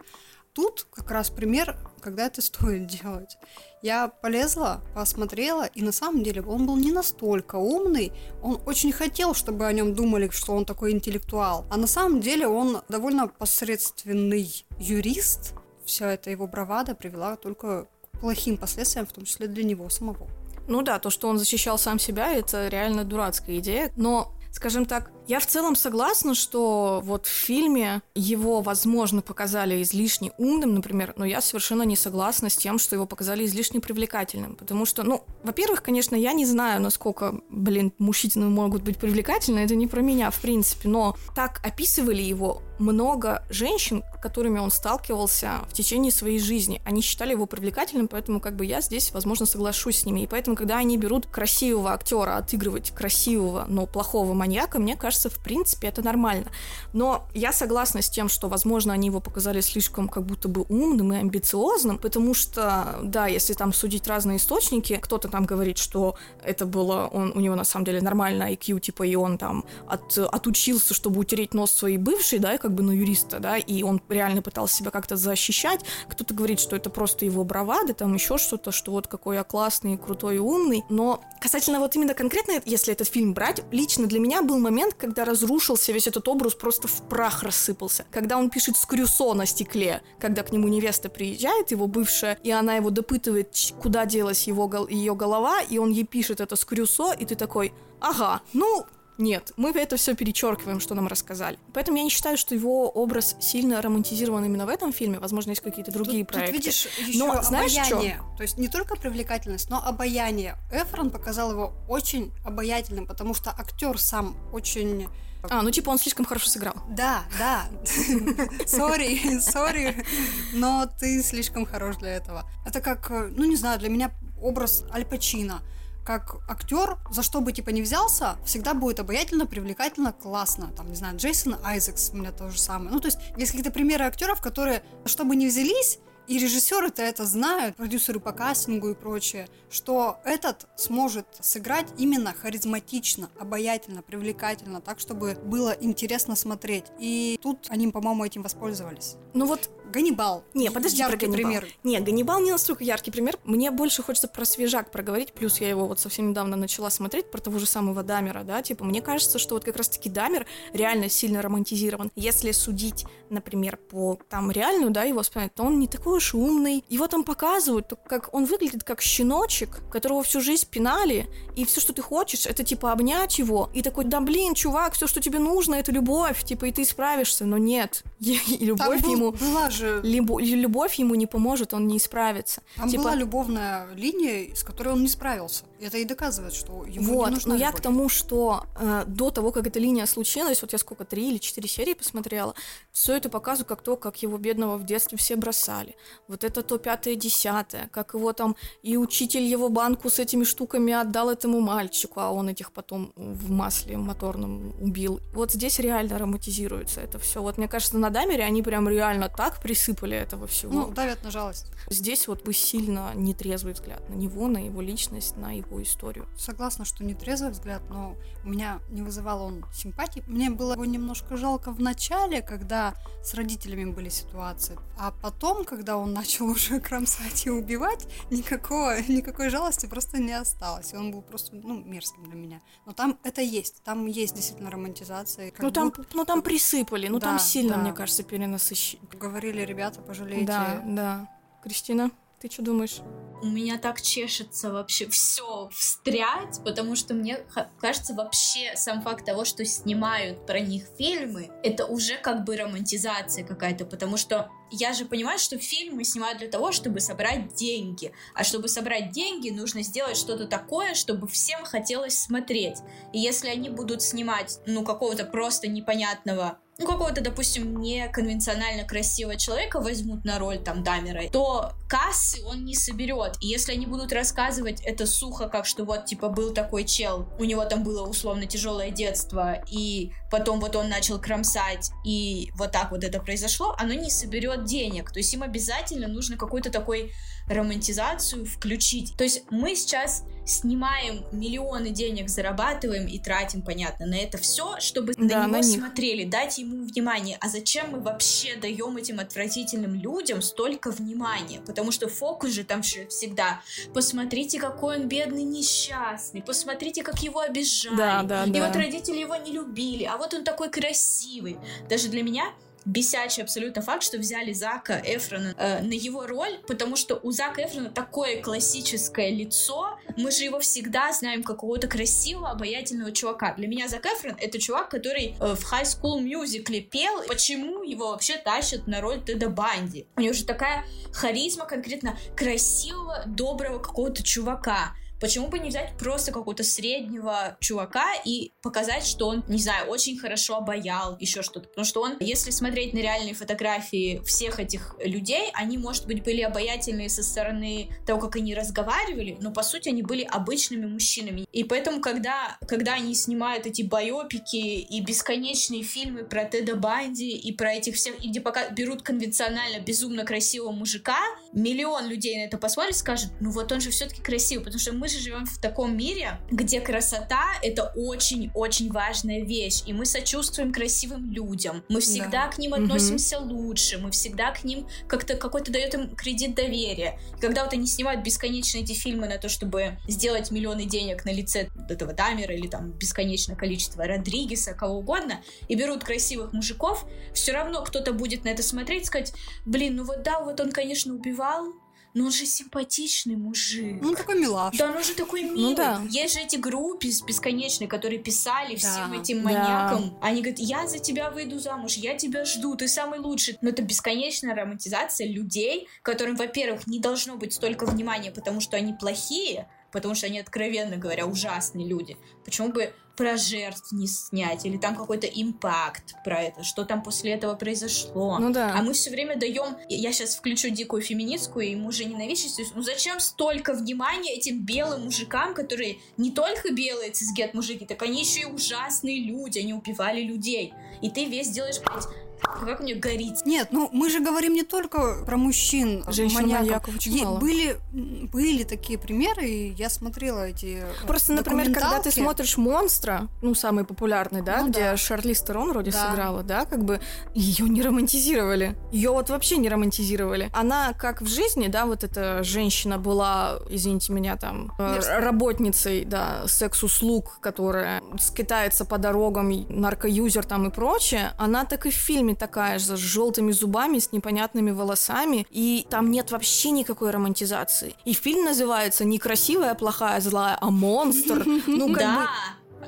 [0.52, 3.36] Тут как раз пример, когда это стоит делать.
[3.82, 8.12] Я полезла, посмотрела, и на самом деле он был не настолько умный.
[8.42, 11.66] Он очень хотел, чтобы о нем думали, что он такой интеллектуал.
[11.70, 15.54] А на самом деле он довольно посредственный юрист.
[15.84, 20.28] Вся эта его бравада привела только к плохим последствиям, в том числе для него самого.
[20.66, 23.92] Ну да, то, что он защищал сам себя, это реально дурацкая идея.
[23.96, 30.32] Но скажем так, я в целом согласна, что вот в фильме его, возможно, показали излишне
[30.38, 34.56] умным, например, но я совершенно не согласна с тем, что его показали излишне привлекательным.
[34.56, 39.76] Потому что, ну, во-первых, конечно, я не знаю, насколько, блин, мужчины могут быть привлекательны, это
[39.76, 45.72] не про меня, в принципе, но так описывали его много женщин, которыми он сталкивался в
[45.72, 46.80] течение своей жизни.
[46.84, 50.20] Они считали его привлекательным, поэтому как бы я здесь, возможно, соглашусь с ними.
[50.20, 55.38] И поэтому, когда они берут красивого актера отыгрывать красивого, но плохого маньяка, мне кажется, в
[55.38, 56.46] принципе, это нормально.
[56.92, 61.12] Но я согласна с тем, что, возможно, они его показали слишком как будто бы умным
[61.12, 66.64] и амбициозным, потому что, да, если там судить разные источники, кто-то там говорит, что это
[66.66, 70.94] было, он, у него на самом деле нормальный IQ, типа, и он там от, отучился,
[70.94, 74.42] чтобы утереть нос своей бывшей, да, и как бы на юриста, да, и он реально
[74.42, 75.80] пытался себя как-то защищать.
[76.08, 79.98] Кто-то говорит, что это просто его бравады, там еще что-то, что вот какой я классный,
[79.98, 80.84] крутой и умный.
[80.88, 85.09] Но касательно вот именно конкретно, если этот фильм брать, лично для меня был момент, когда
[85.16, 88.06] разрушился весь этот образ, просто в прах рассыпался.
[88.10, 92.76] Когда он пишет скрюсо на стекле, когда к нему невеста приезжает, его бывшая, и она
[92.76, 97.34] его допытывает, куда делась его, ее голова, и он ей пишет это hacksaw, и ты
[97.34, 98.86] такой, ага, ну,
[99.20, 101.58] нет, мы это все перечеркиваем, что нам рассказали.
[101.72, 105.18] Поэтому я не считаю, что его образ сильно романтизирован именно в этом фильме.
[105.18, 106.56] Возможно, есть какие-то другие тут, проекты.
[106.56, 108.16] Тут видишь еще но знаешь обаяние.
[108.16, 108.36] Что?
[108.36, 110.56] То есть не только привлекательность, но обаяние.
[110.72, 115.08] Эфрон показал его очень обаятельным, потому что актер сам очень
[115.48, 116.74] а, ну типа он слишком хорошо сыграл.
[116.90, 117.64] Да, да.
[118.66, 120.04] Sorry, sorry,
[120.52, 122.44] но ты слишком хорош для этого.
[122.66, 124.10] Это как, ну не знаю, для меня
[124.40, 125.62] образ Аль Пачино
[126.04, 130.72] как актер, за что бы типа не взялся, всегда будет обаятельно, привлекательно, классно.
[130.76, 132.90] Там, не знаю, Джейсон Айзекс у меня то же самое.
[132.90, 135.98] Ну, то есть, есть какие-то примеры актеров, которые, чтобы не взялись,
[136.30, 143.30] и режиссеры-то это знают, продюсеры по кастингу и прочее, что этот сможет сыграть именно харизматично,
[143.36, 146.84] обаятельно, привлекательно, так, чтобы было интересно смотреть.
[147.00, 149.16] И тут они, по-моему, этим воспользовались.
[149.34, 150.44] Ну вот Ганнибал.
[150.54, 151.52] Не, подожди яркий про Ганнибал.
[151.52, 151.68] пример.
[151.84, 153.38] Не, Ганнибал не настолько яркий пример.
[153.44, 157.40] Мне больше хочется про свежак проговорить, плюс я его вот совсем недавно начала смотреть, про
[157.40, 161.42] того же самого Дамера, да, типа, мне кажется, что вот как раз-таки Дамер реально сильно
[161.42, 162.10] романтизирован.
[162.16, 166.84] Если судить, например, по там реальную, да, его вспоминать, то он не такой уж умный.
[166.88, 171.26] Его там показывают, как он выглядит как щеночек, которого всю жизнь пинали,
[171.56, 175.06] и все, что ты хочешь, это типа обнять его, и такой, да блин, чувак, все,
[175.06, 178.02] что тебе нужно, это любовь, типа, и ты справишься, но нет.
[178.20, 179.32] И любовь был, ему...
[179.32, 180.00] Была же же...
[180.02, 182.62] Любовь ему не поможет, он не исправится.
[182.76, 183.02] Там типа...
[183.02, 185.64] была любовная линия, с которой он не справился.
[185.80, 187.72] Это и доказывает, что ему вот, не нужна но любовь.
[187.72, 191.30] я к тому, что э, до того, как эта линия случилась, вот я сколько, три
[191.30, 192.54] или четыре серии посмотрела,
[192.92, 195.96] все это показывает как то, как его бедного в детстве все бросали.
[196.28, 200.92] Вот это то пятое, десятое, как его там и учитель его банку с этими штуками
[200.92, 205.20] отдал этому мальчику, а он этих потом в масле моторном убил.
[205.32, 207.40] Вот здесь реально романтизируется это все.
[207.40, 210.72] Вот мне кажется, на Дамере они прям реально так присыпали этого всего.
[210.72, 211.66] Ну, давят на жалость.
[211.88, 216.26] Здесь вот бы сильно нетрезвый взгляд на него, на его личность, на его историю.
[216.36, 220.24] Согласна, что нетрезвый взгляд, но у меня не вызывал он симпатии.
[220.26, 224.76] Мне было его немножко жалко в начале, когда с родителями были ситуации.
[224.98, 230.92] А потом, когда он начал уже кромсать и убивать, никакого, никакой жалости просто не осталось.
[230.92, 232.60] И он был просто, ну, мерзким для меня.
[232.86, 233.84] Но там это есть.
[233.84, 235.52] Там есть действительно романтизация.
[235.58, 236.04] Ну, там, будто...
[236.12, 237.06] ну, там присыпали.
[237.06, 237.82] Ну, да, там сильно, да.
[237.82, 239.08] мне кажется, перенасыщение.
[239.20, 240.46] Говорили, ребята, пожалейте.
[240.46, 241.28] Да, да.
[241.62, 242.10] Кристина?
[242.40, 243.02] Ты что думаешь?
[243.42, 247.38] у меня так чешется вообще все встрять, потому что мне
[247.80, 253.44] кажется вообще сам факт того, что снимают про них фильмы, это уже как бы романтизация
[253.44, 258.12] какая-то, потому что я же понимаю, что фильмы снимают для того, чтобы собрать деньги.
[258.34, 262.78] А чтобы собрать деньги, нужно сделать что-то такое, чтобы всем хотелось смотреть.
[263.12, 269.80] И если они будут снимать, ну, какого-то просто непонятного ну, какого-то, допустим, неконвенционально красивого человека
[269.80, 273.36] возьмут на роль там Дамера, то кассы он не соберет.
[273.40, 277.44] И если они будут рассказывать это сухо, как что вот, типа, был такой чел, у
[277.44, 282.90] него там было условно тяжелое детство, и потом вот он начал кромсать, и вот так
[282.92, 285.12] вот это произошло, оно не соберет денег.
[285.12, 287.12] То есть им обязательно нужно какой-то такой
[287.50, 289.14] романтизацию включить.
[289.16, 295.14] То есть мы сейчас снимаем миллионы денег, зарабатываем и тратим, понятно, на это все, чтобы
[295.14, 297.36] да, на него на смотрели, дать ему внимание.
[297.40, 301.60] А зачем мы вообще даем этим отвратительным людям столько внимания?
[301.60, 303.60] Потому что фокус же там же всегда.
[303.94, 306.42] Посмотрите, какой он бедный, несчастный.
[306.42, 307.96] Посмотрите, как его обижали.
[307.96, 308.66] Да, да, и да.
[308.66, 310.04] вот родители его не любили.
[310.04, 311.58] А вот он такой красивый.
[311.88, 312.52] Даже для меня
[312.84, 317.64] бесячий абсолютно факт, что взяли Зака Эфрона э, на его роль, потому что у Зака
[317.64, 319.98] Эфрона такое классическое лицо.
[320.16, 323.54] Мы же его всегда знаем какого-то красивого, обаятельного чувака.
[323.54, 327.22] Для меня Зак Эфрон— это чувак, который э, в High School Musical пел.
[327.28, 330.06] Почему его вообще тащат на роль Теда Банди?
[330.16, 334.94] У него же такая харизма конкретно красивого, доброго какого-то чувака.
[335.20, 340.18] Почему бы не взять просто какого-то среднего чувака и показать, что он, не знаю, очень
[340.18, 341.68] хорошо обаял, еще что-то.
[341.68, 346.40] Потому что он, если смотреть на реальные фотографии всех этих людей, они, может быть, были
[346.40, 351.46] обаятельные со стороны того, как они разговаривали, но, по сути, они были обычными мужчинами.
[351.52, 357.52] И поэтому, когда, когда они снимают эти байопики и бесконечные фильмы про Теда Банди и
[357.52, 361.18] про этих всех, и где пока берут конвенционально безумно красивого мужика,
[361.52, 364.92] миллион людей на это посмотрит и скажет, ну вот он же все-таки красивый, потому что
[364.92, 370.72] мы же живем в таком мире, где красота— это очень-очень важная вещь, и мы сочувствуем
[370.72, 372.48] красивым людям, мы всегда да.
[372.48, 373.54] к ним относимся угу.
[373.54, 377.18] лучше, мы всегда к ним как-то какой-то дает им кредит доверия.
[377.36, 381.32] И когда вот они снимают бесконечно эти фильмы на то, чтобы сделать миллионы денег на
[381.32, 387.52] лице этого Дамера или там бесконечное количество Родригеса, кого угодно, и берут красивых мужиков, все
[387.52, 389.32] равно кто-то будет на это смотреть и сказать,
[389.64, 391.74] блин, ну вот да, вот он, конечно, убивал,
[392.14, 393.98] но он же симпатичный мужик.
[394.00, 394.76] Ну, он такой милаш.
[394.76, 395.70] Да, он же такой ну милый.
[395.70, 396.02] Ну, да.
[396.08, 400.10] Есть же эти группы бесконечные, которые писали да, всем этим маньякам.
[400.10, 400.16] Да.
[400.20, 403.58] Они говорят, я за тебя выйду замуж, я тебя жду, ты самый лучший.
[403.62, 408.92] Но это бесконечная романтизация людей, которым, во-первых, не должно быть столько внимания, потому что они
[408.92, 412.16] плохие, потому что они, откровенно говоря, ужасные люди.
[412.44, 417.32] Почему бы про жертв не снять, или там какой-то импакт про это, что там после
[417.32, 418.38] этого произошло.
[418.38, 418.72] Ну да.
[418.74, 423.20] А мы все время даем, я сейчас включу дикую феминистскую и мужа ненавидящую, ну зачем
[423.20, 428.44] столько внимания этим белым мужикам, которые не только белые цисгет мужики, так они еще и
[428.46, 430.72] ужасные люди, они убивали людей.
[431.02, 432.06] И ты весь делаешь, блядь,
[432.42, 433.44] как мне горит?
[433.44, 437.38] Нет, ну мы же говорим не только про мужчин, женщин маньяков очень мало.
[437.38, 443.54] Были, были такие примеры, и я смотрела эти Просто, например, когда ты смотришь «Монстра», ну,
[443.54, 444.96] самый популярный, да, ну, где да.
[444.96, 446.10] Шарли Стерон вроде да.
[446.10, 447.00] сыграла, да, как бы
[447.34, 448.76] ее не романтизировали.
[448.92, 450.50] Ее вот вообще не романтизировали.
[450.52, 454.72] Она как в жизни, да, вот эта женщина была, извините меня, там.
[454.78, 461.90] Э, работницей, да, секс-услуг, которая скитается по дорогам, наркоюзер там и прочее, она так и
[461.90, 466.70] в фильме фильме такая же, с желтыми зубами, с непонятными волосами, и там нет вообще
[466.70, 467.94] никакой романтизации.
[468.04, 471.44] И фильм называется не красивая, плохая, злая, а монстр.
[471.66, 472.26] Ну, как бы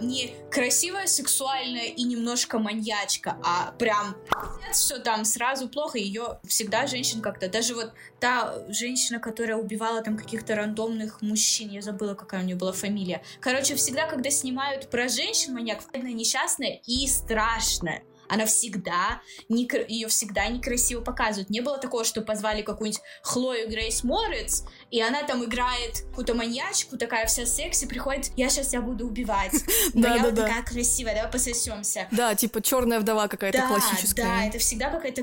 [0.00, 4.16] не красивая, сексуальная и немножко маньячка, а прям
[4.72, 5.98] все там сразу плохо.
[5.98, 11.82] Ее всегда женщин как-то, даже вот та женщина, которая убивала там каких-то рандомных мужчин, я
[11.82, 13.22] забыла, какая у нее была фамилия.
[13.40, 18.02] Короче, всегда, когда снимают про женщин маньяк, она несчастная и страшная
[18.32, 19.20] она всегда,
[19.50, 21.50] не, ее всегда некрасиво показывают.
[21.50, 26.96] Не было такого, что позвали какую-нибудь Хлою Грейс Морец, и она там играет какую-то маньячку,
[26.96, 29.52] такая вся секси, приходит, я сейчас тебя буду убивать.
[29.94, 32.08] Но я вот такая красивая, давай пососемся.
[32.10, 34.24] Да, типа черная вдова какая-то классическая.
[34.24, 35.22] Да, это всегда какая-то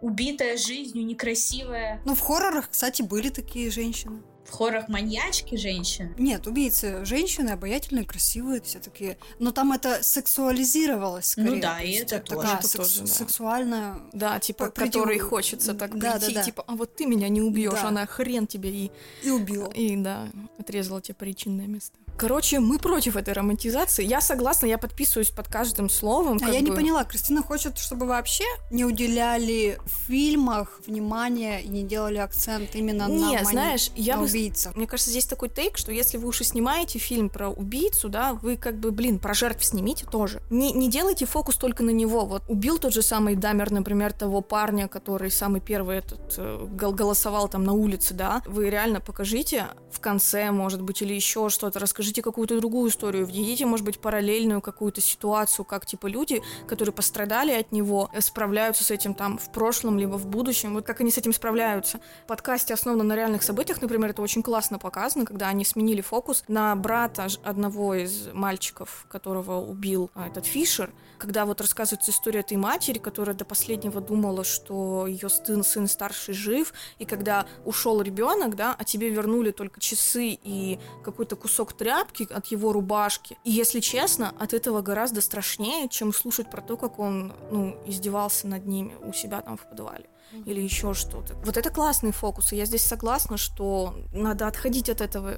[0.00, 2.00] убитая жизнью, некрасивая.
[2.04, 6.14] Ну, в хоррорах, кстати, были такие женщины в хоррорах маньячки женщин?
[6.18, 9.16] Нет, убийцы женщины, обаятельные, красивые, все такие.
[9.38, 11.50] Но там это сексуализировалось скорее.
[11.50, 12.48] Ну да, и это тоже.
[12.48, 13.06] Такая секс- тоже, да.
[13.06, 13.98] сексуальная.
[14.12, 14.92] Да, типа, Придем...
[14.92, 16.42] которой хочется так да, прийти, да, да.
[16.44, 17.88] типа, а вот ты меня не убьешь, да.
[17.88, 18.90] она хрен тебе и...
[19.22, 19.70] И убила.
[19.72, 20.28] И, да,
[20.58, 21.96] отрезала тебе причинное место.
[22.20, 24.04] Короче, мы против этой романтизации.
[24.04, 26.38] Я согласна, я подписываюсь под каждым словом.
[26.42, 26.68] А я бы...
[26.68, 32.74] не поняла, Кристина хочет, чтобы вообще не уделяли в фильмах внимания и не делали акцент
[32.74, 33.44] именно не, на, мани...
[33.44, 34.28] знаешь, я на бы...
[34.28, 34.76] убийцах.
[34.76, 38.34] Мне кажется, здесь такой тейк, что если вы уж и снимаете фильм про убийцу, да,
[38.34, 40.42] вы как бы, блин, про жертв снимите тоже.
[40.50, 42.26] Не, не делайте фокус только на него.
[42.26, 47.48] Вот убил тот же самый Дамер, например, того парня, который самый первый этот э, голосовал
[47.48, 48.42] там на улице, да.
[48.44, 53.24] Вы реально покажите в конце, может быть, или еще что-то, расскажите расскажите какую-то другую историю,
[53.24, 58.82] введите, может быть, параллельную какую-то ситуацию, как, типа, люди, которые пострадали от него, э, справляются
[58.84, 62.00] с этим там в прошлом, либо в будущем, вот как они с этим справляются.
[62.24, 66.44] В подкасте основано на реальных событиях, например, это очень классно показано, когда они сменили фокус
[66.48, 70.90] на брата одного из мальчиков, которого убил а, этот Фишер,
[71.20, 76.34] когда вот рассказывается история этой матери, которая до последнего думала, что ее сын, сын старший
[76.34, 82.26] жив, и когда ушел ребенок, да, а тебе вернули только часы и какой-то кусок тряпки
[82.30, 83.36] от его рубашки.
[83.44, 88.46] И если честно, от этого гораздо страшнее, чем слушать про то, как он, ну, издевался
[88.46, 90.08] над ними у себя там в подвале
[90.46, 91.34] или еще что-то.
[91.44, 95.34] Вот это классный фокус, и я здесь согласна, что надо отходить от этого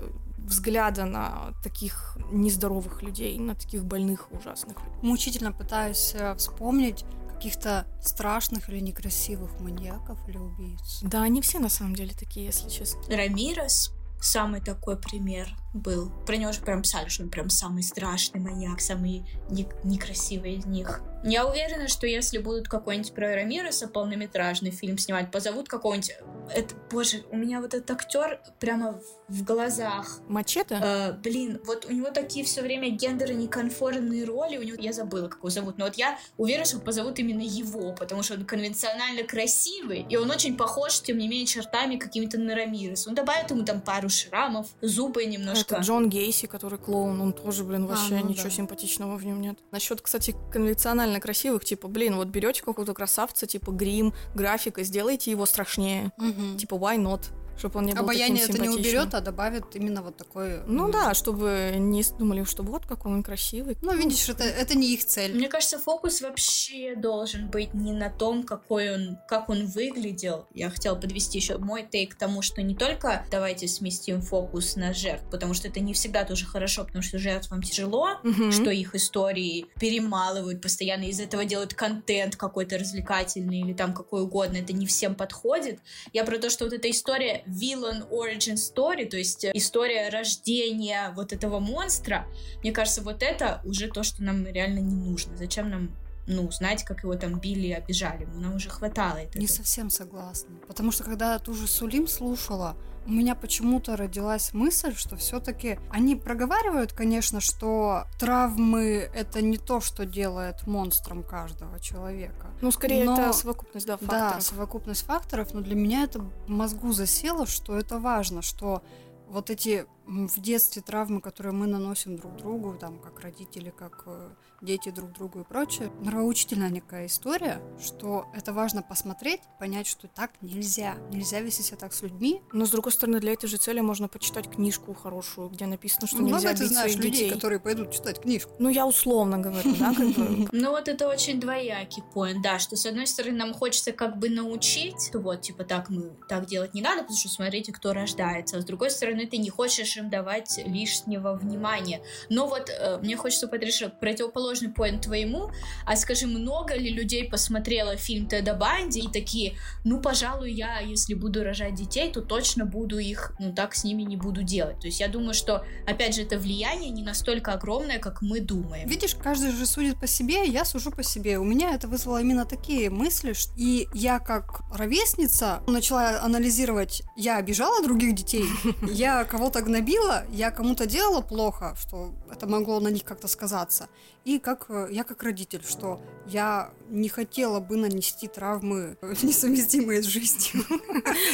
[0.47, 4.99] взгляда на таких нездоровых людей, на таких больных, ужасных людей.
[5.03, 11.01] Мучительно пытаюсь э, вспомнить каких-то страшных или некрасивых маньяков или убийц.
[11.03, 13.03] Да, они все на самом деле такие, если честно.
[13.09, 16.11] Рамирес самый такой пример был.
[16.25, 20.67] Про него же прям писали, что он прям самый страшный маньяк, самый не- некрасивый из
[20.67, 21.03] них.
[21.25, 26.13] Я уверена, что если будут какой-нибудь про Рамиреса полнометражный фильм снимать, позовут какого-нибудь...
[26.55, 30.21] Это, боже, у меня вот этот актер прямо в глазах.
[30.29, 30.79] Мачете?
[30.83, 35.29] Э, блин, вот у него такие все время гендеры неконформные роли, у него, я забыла,
[35.29, 39.23] как его зовут, но вот я уверена, что позовут именно его, потому что он конвенционально
[39.23, 43.07] красивый, и он очень похож, тем не менее, чертами какими-то на Рамирес.
[43.07, 45.77] Он добавит ему там пару шрамов, зубы немножко.
[45.77, 48.51] Это Джон Гейси, который клоун, он тоже, блин, вообще а, ну ничего да.
[48.51, 49.59] симпатичного в нем нет.
[49.71, 55.47] Насчет, кстати, конвенционально красивых, типа, блин, вот берете какого-то красавца, типа, грим, графика, сделайте его
[55.47, 56.13] страшнее.
[56.19, 56.59] Угу.
[56.59, 57.31] Типа, why not?
[57.57, 60.63] Чтобы он не был Обаяние таким это не уберет, а добавит именно вот такой...
[60.67, 63.77] Ну да, чтобы не думали, что вот какой он красивый.
[63.83, 65.35] Ну, видишь, это, это не их цель.
[65.35, 70.47] Мне кажется, фокус вообще должен быть не на том, какой он, как он выглядел.
[70.55, 74.93] Я хотела подвести еще мой тейк к тому, что не только давайте сместим фокус на
[74.93, 78.53] жертв, потому что это не всегда тоже хорошо, потому что жертвам тяжело, угу.
[78.53, 84.59] что их истории перемалывают постоянно, из этого делают контент какой-то развлекательный или там какой угодно.
[84.59, 85.81] Это не всем подходит.
[86.13, 91.33] Я про то, что вот эта история villain origin story, то есть история рождения вот
[91.33, 92.27] этого монстра,
[92.63, 95.37] мне кажется, вот это уже то, что нам реально не нужно.
[95.37, 95.91] Зачем нам
[96.27, 98.27] ну, знать, как его там били и обижали.
[98.35, 99.41] Нам уже хватало этого.
[99.41, 100.55] Не совсем согласна.
[100.69, 102.77] Потому что когда ту же Сулим слушала,
[103.07, 109.81] у меня почему-то родилась мысль, что все-таки они проговаривают, конечно, что травмы это не то,
[109.81, 112.51] что делает монстром каждого человека.
[112.61, 113.15] Ну, скорее, но...
[113.15, 114.35] это совокупность, да, факторов.
[114.35, 118.83] Да, совокупность факторов, но для меня это в мозгу засело, что это важно, что
[119.29, 124.31] вот эти в детстве травмы, которые мы наносим друг другу, там, как родители, как э,
[124.61, 125.91] дети друг другу и прочее.
[126.01, 130.97] Нравоучительная некая история, что это важно посмотреть, понять, что так нельзя.
[131.11, 132.43] Нельзя вести себя так с людьми.
[132.53, 136.19] Но, с другой стороны, для этой же цели можно почитать книжку хорошую, где написано, что
[136.19, 138.53] ну, нельзя бить ты знаешь своих людей, которые пойдут читать книжку.
[138.59, 140.49] Ну, я условно говорю, да, как бы.
[140.53, 144.29] Ну, вот это очень двоякий поинт, да, что, с одной стороны, нам хочется как бы
[144.29, 148.61] научить, вот, типа, так мы, так делать не надо, потому что смотрите, кто рождается, а
[148.61, 152.01] с другой стороны, ты не хочешь им давать лишнего внимания.
[152.29, 155.51] Но вот э, мне хочется подрешить противоположный поинт твоему,
[155.87, 161.15] а скажи, много ли людей посмотрело фильм Теда Банди и такие, ну, пожалуй, я, если
[161.15, 164.81] буду рожать детей, то точно буду их, ну, так с ними не буду делать.
[164.81, 168.89] То есть я думаю, что, опять же, это влияние не настолько огромное, как мы думаем.
[168.89, 171.39] Видишь, каждый же судит по себе, я сужу по себе.
[171.39, 177.83] У меня это вызвало именно такие мысли, и я как ровесница начала анализировать, я обижала
[177.83, 178.45] других детей,
[178.91, 179.82] я кого-то гнобила,
[180.31, 183.89] я кому-то делала плохо, что это могло на них как-то сказаться.
[184.25, 190.07] И как э, я как родитель, что я не хотела бы нанести травмы, несовместимые с
[190.07, 190.65] жизнью.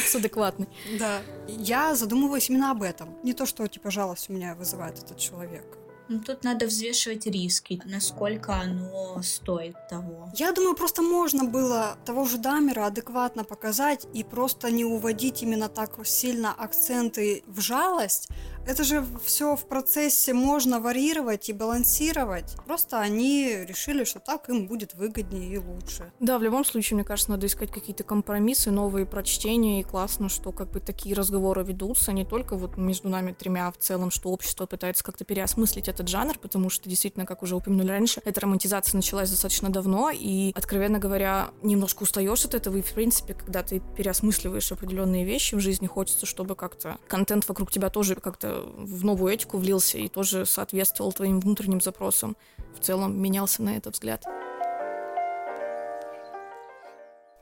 [0.05, 0.67] С адекватной.
[0.99, 1.21] Да.
[1.47, 3.17] Я задумываюсь именно об этом.
[3.23, 5.78] Не то, что типа жалость у меня вызывает этот человек.
[6.09, 10.31] Ну, тут надо взвешивать риски, насколько оно стоит того.
[10.35, 15.69] Я думаю, просто можно было того же Дамера адекватно показать и просто не уводить именно
[15.69, 18.29] так сильно акценты в жалость.
[18.69, 22.55] Это же все в процессе можно варьировать и балансировать.
[22.67, 26.11] Просто они решили, что так им будет выгоднее и лучше.
[26.19, 30.51] Да, в любом случае, мне кажется, надо искать какие-то компромиссы, новые прочтения, и классно, что
[30.51, 34.29] как бы такие разговоры ведутся, не только вот между нами тремя, а в целом, что
[34.29, 38.97] общество пытается как-то переосмыслить этот жанр, потому что действительно, как уже упомянули раньше, эта романтизация
[38.97, 43.81] началась достаточно давно, и, откровенно говоря, немножко устаешь от этого, и, в принципе, когда ты
[43.97, 49.33] переосмысливаешь определенные вещи в жизни, хочется, чтобы как-то контент вокруг тебя тоже как-то в новую
[49.33, 52.35] этику влился и тоже соответствовал твоим внутренним запросам.
[52.75, 54.25] В целом менялся на этот взгляд.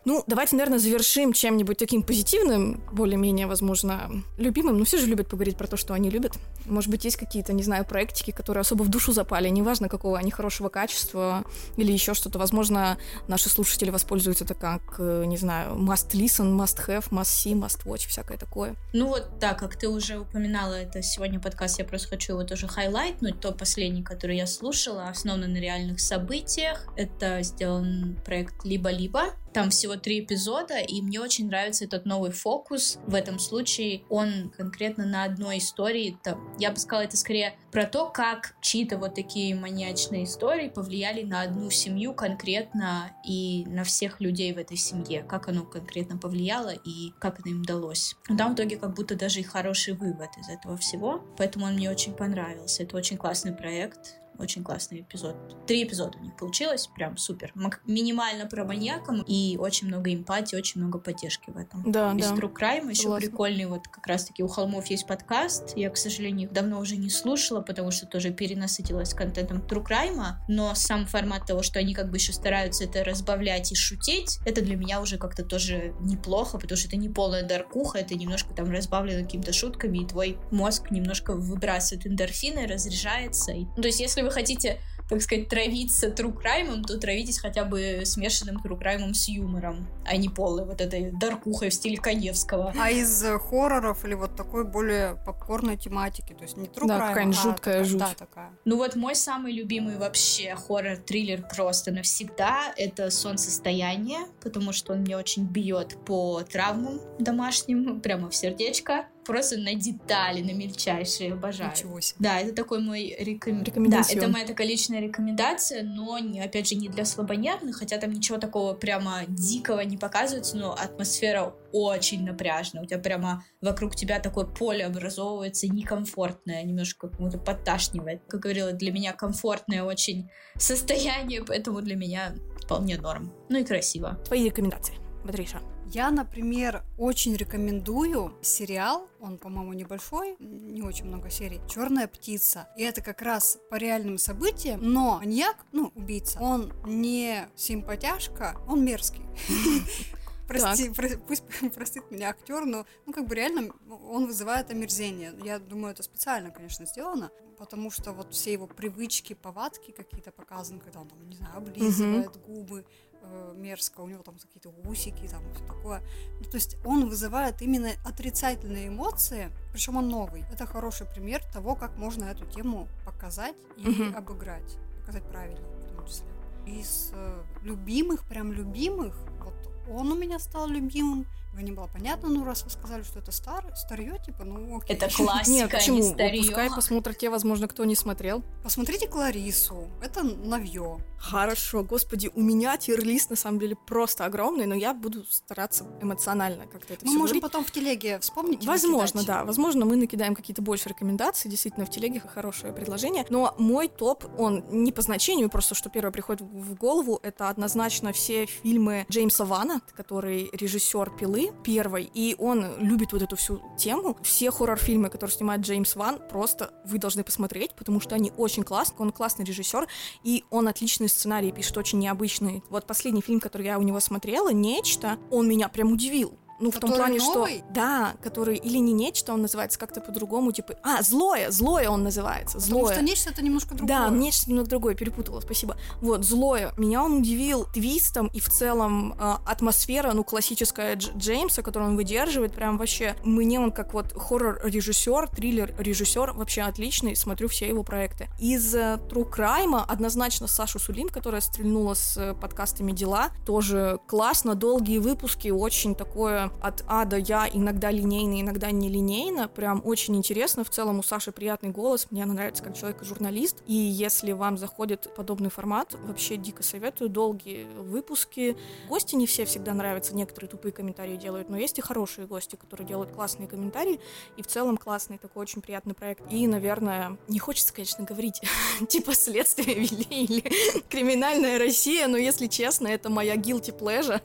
[0.07, 4.77] Ну, давайте, наверное, завершим чем-нибудь таким позитивным, более-менее, возможно, любимым.
[4.77, 6.31] Ну, все же любят поговорить про то, что они любят.
[6.65, 10.31] Может быть, есть какие-то, не знаю, проектики, которые особо в душу запали, неважно, какого они
[10.31, 11.43] хорошего качества
[11.75, 12.39] или еще что-то.
[12.39, 12.97] Возможно,
[13.27, 17.83] наши слушатели воспользуются это как, э, не знаю, must listen, must have, must see, must
[17.83, 18.77] watch, всякое такое.
[18.93, 22.69] Ну вот, да, как ты уже упоминала, это сегодня подкаст, я просто хочу его тоже
[22.69, 23.41] хайлайтнуть.
[23.41, 26.87] То последний, который я слушала, основан на реальных событиях.
[26.95, 32.99] Это сделан проект «Либо-либо», там всего три эпизода, и мне очень нравится этот новый фокус.
[33.07, 36.17] В этом случае он конкретно на одной истории.
[36.59, 41.41] Я бы сказала, это скорее про то, как чьи-то вот такие маньячные истории повлияли на
[41.41, 45.23] одну семью конкретно и на всех людей в этой семье.
[45.23, 48.15] Как оно конкретно повлияло и как это им удалось.
[48.37, 51.23] Там в итоге как будто даже и хороший вывод из этого всего.
[51.37, 52.83] Поэтому он мне очень понравился.
[52.83, 54.19] Это очень классный проект.
[54.39, 55.35] Очень классный эпизод.
[55.65, 57.51] Три эпизода у них получилось, прям супер.
[57.85, 61.91] Минимально про маньяком и очень много эмпатии, очень много поддержки в этом.
[61.91, 62.35] Да, Из да.
[62.35, 65.75] True Crime еще прикольный, вот как раз-таки у Холмов есть подкаст.
[65.75, 70.35] Я, к сожалению, их давно уже не слушала, потому что тоже перенасытилась контентом True Crime,
[70.47, 74.61] но сам формат того, что они как бы еще стараются это разбавлять и шутить, это
[74.61, 78.69] для меня уже как-то тоже неплохо, потому что это не полная даркуха, это немножко там
[78.71, 83.51] разбавлено какими-то шутками, и твой мозг немножко выбрасывает эндорфины, разряжается.
[83.51, 83.65] И...
[83.65, 88.01] Ну, то есть, если вы хотите так сказать, травиться true crime, то травитесь хотя бы
[88.03, 92.73] смешанным true crime с юмором, а не полой вот этой даркухой в стиле Каневского.
[92.77, 96.97] А из э, хорроров или вот такой более попкорной тематики, то есть не true да,
[96.97, 97.99] crime, какая-нибудь а жуткая такая, жуть.
[97.99, 98.51] Да, такая.
[98.65, 105.15] Ну вот мой самый любимый вообще хоррор-триллер просто навсегда— это «Солнцестояние», потому что он мне
[105.15, 111.71] очень бьет по травмам домашним, прямо в сердечко просто на детали, на мельчайшие, обожаю.
[111.71, 112.17] Ничего себе.
[112.19, 113.63] Да, это такой мой реком...
[113.63, 118.11] Да, это моя такая личная рекомендация, но, не, опять же, не для слабонервных, хотя там
[118.11, 122.81] ничего такого прямо дикого не показывается, но атмосфера очень напряжная.
[122.81, 128.21] У тебя прямо вокруг тебя такое поле образовывается некомфортное, немножко как-то подташнивает.
[128.27, 133.33] Как говорила, для меня комфортное очень состояние, поэтому для меня вполне норм.
[133.49, 134.17] Ну и красиво.
[134.25, 135.61] Твои рекомендации, Батриша.
[135.85, 142.67] Я, например, очень рекомендую сериал, он, по-моему, небольшой, не очень много серий, «Черная птица».
[142.77, 148.83] И это как раз по реальным событиям, но маньяк, ну, убийца, он не симпатяшка, он
[148.83, 149.25] мерзкий.
[150.47, 151.43] Прости, про, пусть
[151.75, 153.73] простит меня актер, но ну как бы реально
[154.09, 155.33] он вызывает омерзение.
[155.43, 160.79] Я думаю, это специально, конечно, сделано, потому что вот все его привычки, повадки какие-то показаны,
[160.79, 162.45] когда он там, не знаю, облизывает mm-hmm.
[162.45, 162.85] губы,
[163.29, 166.01] э, мерзко, у него там какие-то усики, там все такое.
[166.39, 170.43] Ну, то есть он вызывает именно отрицательные эмоции, причем он новый.
[170.51, 174.15] Это хороший пример того, как можно эту тему показать и mm-hmm.
[174.15, 176.27] обыграть, показать правильно в том числе.
[176.65, 179.55] Из э, любимых, прям любимых, вот
[179.89, 181.25] он у меня стал любимым.
[181.61, 184.95] Не было понятно, ну раз вы сказали, что это стар, старье, типа, ну окей.
[184.95, 185.97] Это классика, Нет, почему?
[185.97, 186.41] не старье.
[186.43, 188.43] Пускай посмотрят те, возможно, кто не смотрел.
[188.63, 190.97] Посмотрите Кларису, это новье.
[191.19, 196.67] Хорошо, господи, у меня тир-лист на самом деле просто огромный, но я буду стараться эмоционально
[196.67, 197.41] как-то это Мы все можем говорить.
[197.41, 198.65] потом в телеге вспомнить.
[198.65, 199.43] Возможно, да.
[199.43, 201.49] Возможно, мы накидаем какие-то больше рекомендаций.
[201.49, 203.25] Действительно, в телеге хорошее предложение.
[203.29, 208.13] Но мой топ, он не по значению, просто что первое приходит в голову, это однозначно
[208.13, 214.17] все фильмы Джеймса Вана, который режиссер «Пилы» первой, и он любит вот эту всю тему.
[214.23, 218.99] Все хоррор-фильмы, которые снимает Джеймс Ван, просто вы должны посмотреть, потому что они очень классные,
[218.99, 219.87] он классный режиссер,
[220.23, 222.63] и он отличный сценарий пишет, очень необычный.
[222.69, 226.37] Вот последний фильм, который я у него смотрела, «Нечто», он меня прям удивил.
[226.59, 227.57] Ну, в том плане, новый?
[227.59, 227.65] что...
[227.71, 230.75] Да, который или не нечто, он называется как-то по-другому, типа...
[230.83, 232.83] А, злое, злое он называется, злое.
[232.83, 233.87] Потому что нечто это немножко другое.
[233.87, 235.77] Да, нечто немного другое, перепутала, спасибо.
[236.01, 236.73] Вот, злое.
[236.77, 241.97] Меня он удивил твистом и в целом э, атмосфера, ну, классическая Дж Джеймса, которую он
[241.97, 243.15] выдерживает, прям вообще...
[243.23, 248.29] Мне он как вот хоррор-режиссер, триллер-режиссер, вообще отличный, смотрю все его проекты.
[248.39, 254.55] Из э, True Crime однозначно Сашу Сулим, которая стрельнула с э, подкастами «Дела», тоже классно,
[254.55, 259.47] долгие выпуски, очень такое от А до Я, иногда линейно, иногда нелинейно.
[259.47, 260.63] Прям очень интересно.
[260.63, 262.07] В целом у Саши приятный голос.
[262.11, 263.63] Мне она нравится как человек и журналист.
[263.67, 267.09] И если вам заходит подобный формат, вообще дико советую.
[267.09, 268.57] Долгие выпуски.
[268.89, 270.15] Гости не все всегда нравятся.
[270.15, 273.99] Некоторые тупые комментарии делают, но есть и хорошие гости, которые делают классные комментарии.
[274.37, 276.21] И в целом классный такой очень приятный проект.
[276.31, 278.41] И, наверное, не хочется, конечно, говорить
[278.89, 280.43] типа следствие вели или
[280.89, 284.21] криминальная Россия, но если честно, это моя guilty pleasure,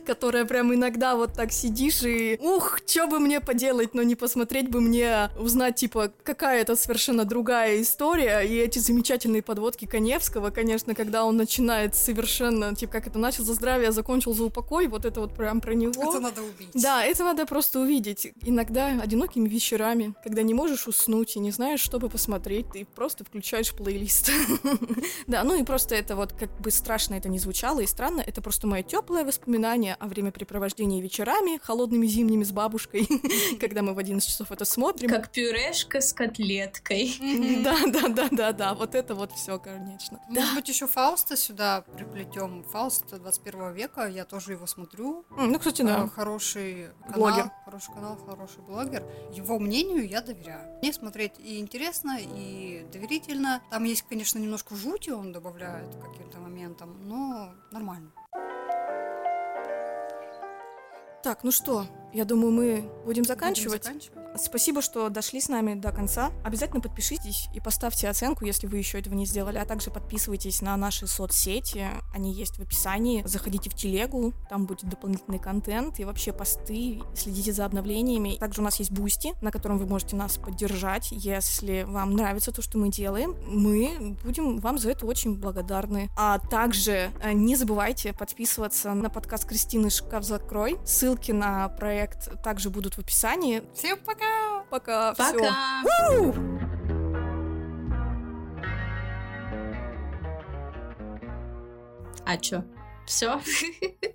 [0.06, 4.68] которая прям иногда вот так сидишь и ух, что бы мне поделать, но не посмотреть
[4.68, 10.94] бы мне, узнать, типа, какая это совершенно другая история, и эти замечательные подводки Коневского, конечно,
[10.94, 15.20] когда он начинает совершенно, типа, как это, начал за здравие, закончил за упокой, вот это
[15.20, 16.10] вот прям про него.
[16.10, 16.82] Это надо увидеть.
[16.82, 18.32] Да, это надо просто увидеть.
[18.42, 23.24] Иногда одинокими вечерами, когда не можешь уснуть и не знаешь, что бы посмотреть, ты просто
[23.24, 24.30] включаешь плейлист.
[25.26, 28.40] Да, ну и просто это вот, как бы страшно это не звучало и странно, это
[28.40, 33.08] просто мое теплое воспоминание о времяпрепровождении вечерами, холодными зимними с бабушкой,
[33.60, 35.08] когда мы в 11 часов это смотрим.
[35.08, 37.16] Как пюрешка с котлеткой.
[37.64, 40.20] Да, да, да, да, да, вот это вот все, конечно.
[40.28, 42.64] Может быть, еще Фауста сюда приплетем.
[42.64, 45.24] Фауст 21 века, я тоже его смотрю.
[45.30, 46.04] Ну, кстати, да.
[46.04, 47.50] Э, хороший блогер.
[47.64, 49.02] Хороший канал, хороший блогер.
[49.32, 50.78] Его мнению я доверяю.
[50.82, 53.62] Мне смотреть и интересно, и доверительно.
[53.70, 58.10] Там есть, конечно, немножко жути он добавляет каким-то моментом, но нормально.
[61.22, 63.82] Так, ну что, я думаю, мы будем заканчивать.
[63.82, 64.18] Будем заканчивать.
[64.36, 66.30] Спасибо, что дошли с нами до конца.
[66.44, 70.76] Обязательно подпишитесь и поставьте оценку, если вы еще этого не сделали, а также подписывайтесь на
[70.76, 73.22] наши соцсети, они есть в описании.
[73.26, 78.36] Заходите в телегу, там будет дополнительный контент и вообще посты, следите за обновлениями.
[78.38, 82.62] Также у нас есть Бусти, на котором вы можете нас поддержать, если вам нравится то,
[82.62, 83.34] что мы делаем.
[83.46, 86.10] Мы будем вам за это очень благодарны.
[86.16, 90.78] А также э, не забывайте подписываться на подкаст Кристины «Шкаф закрой».
[90.84, 91.97] Ссылки на проект
[92.42, 93.62] также будут в описании.
[93.74, 94.64] Всем пока!
[94.70, 95.14] Пока.
[95.14, 95.32] Пока.
[95.32, 96.34] Всё.
[102.24, 102.62] А чё?
[103.06, 103.40] Все?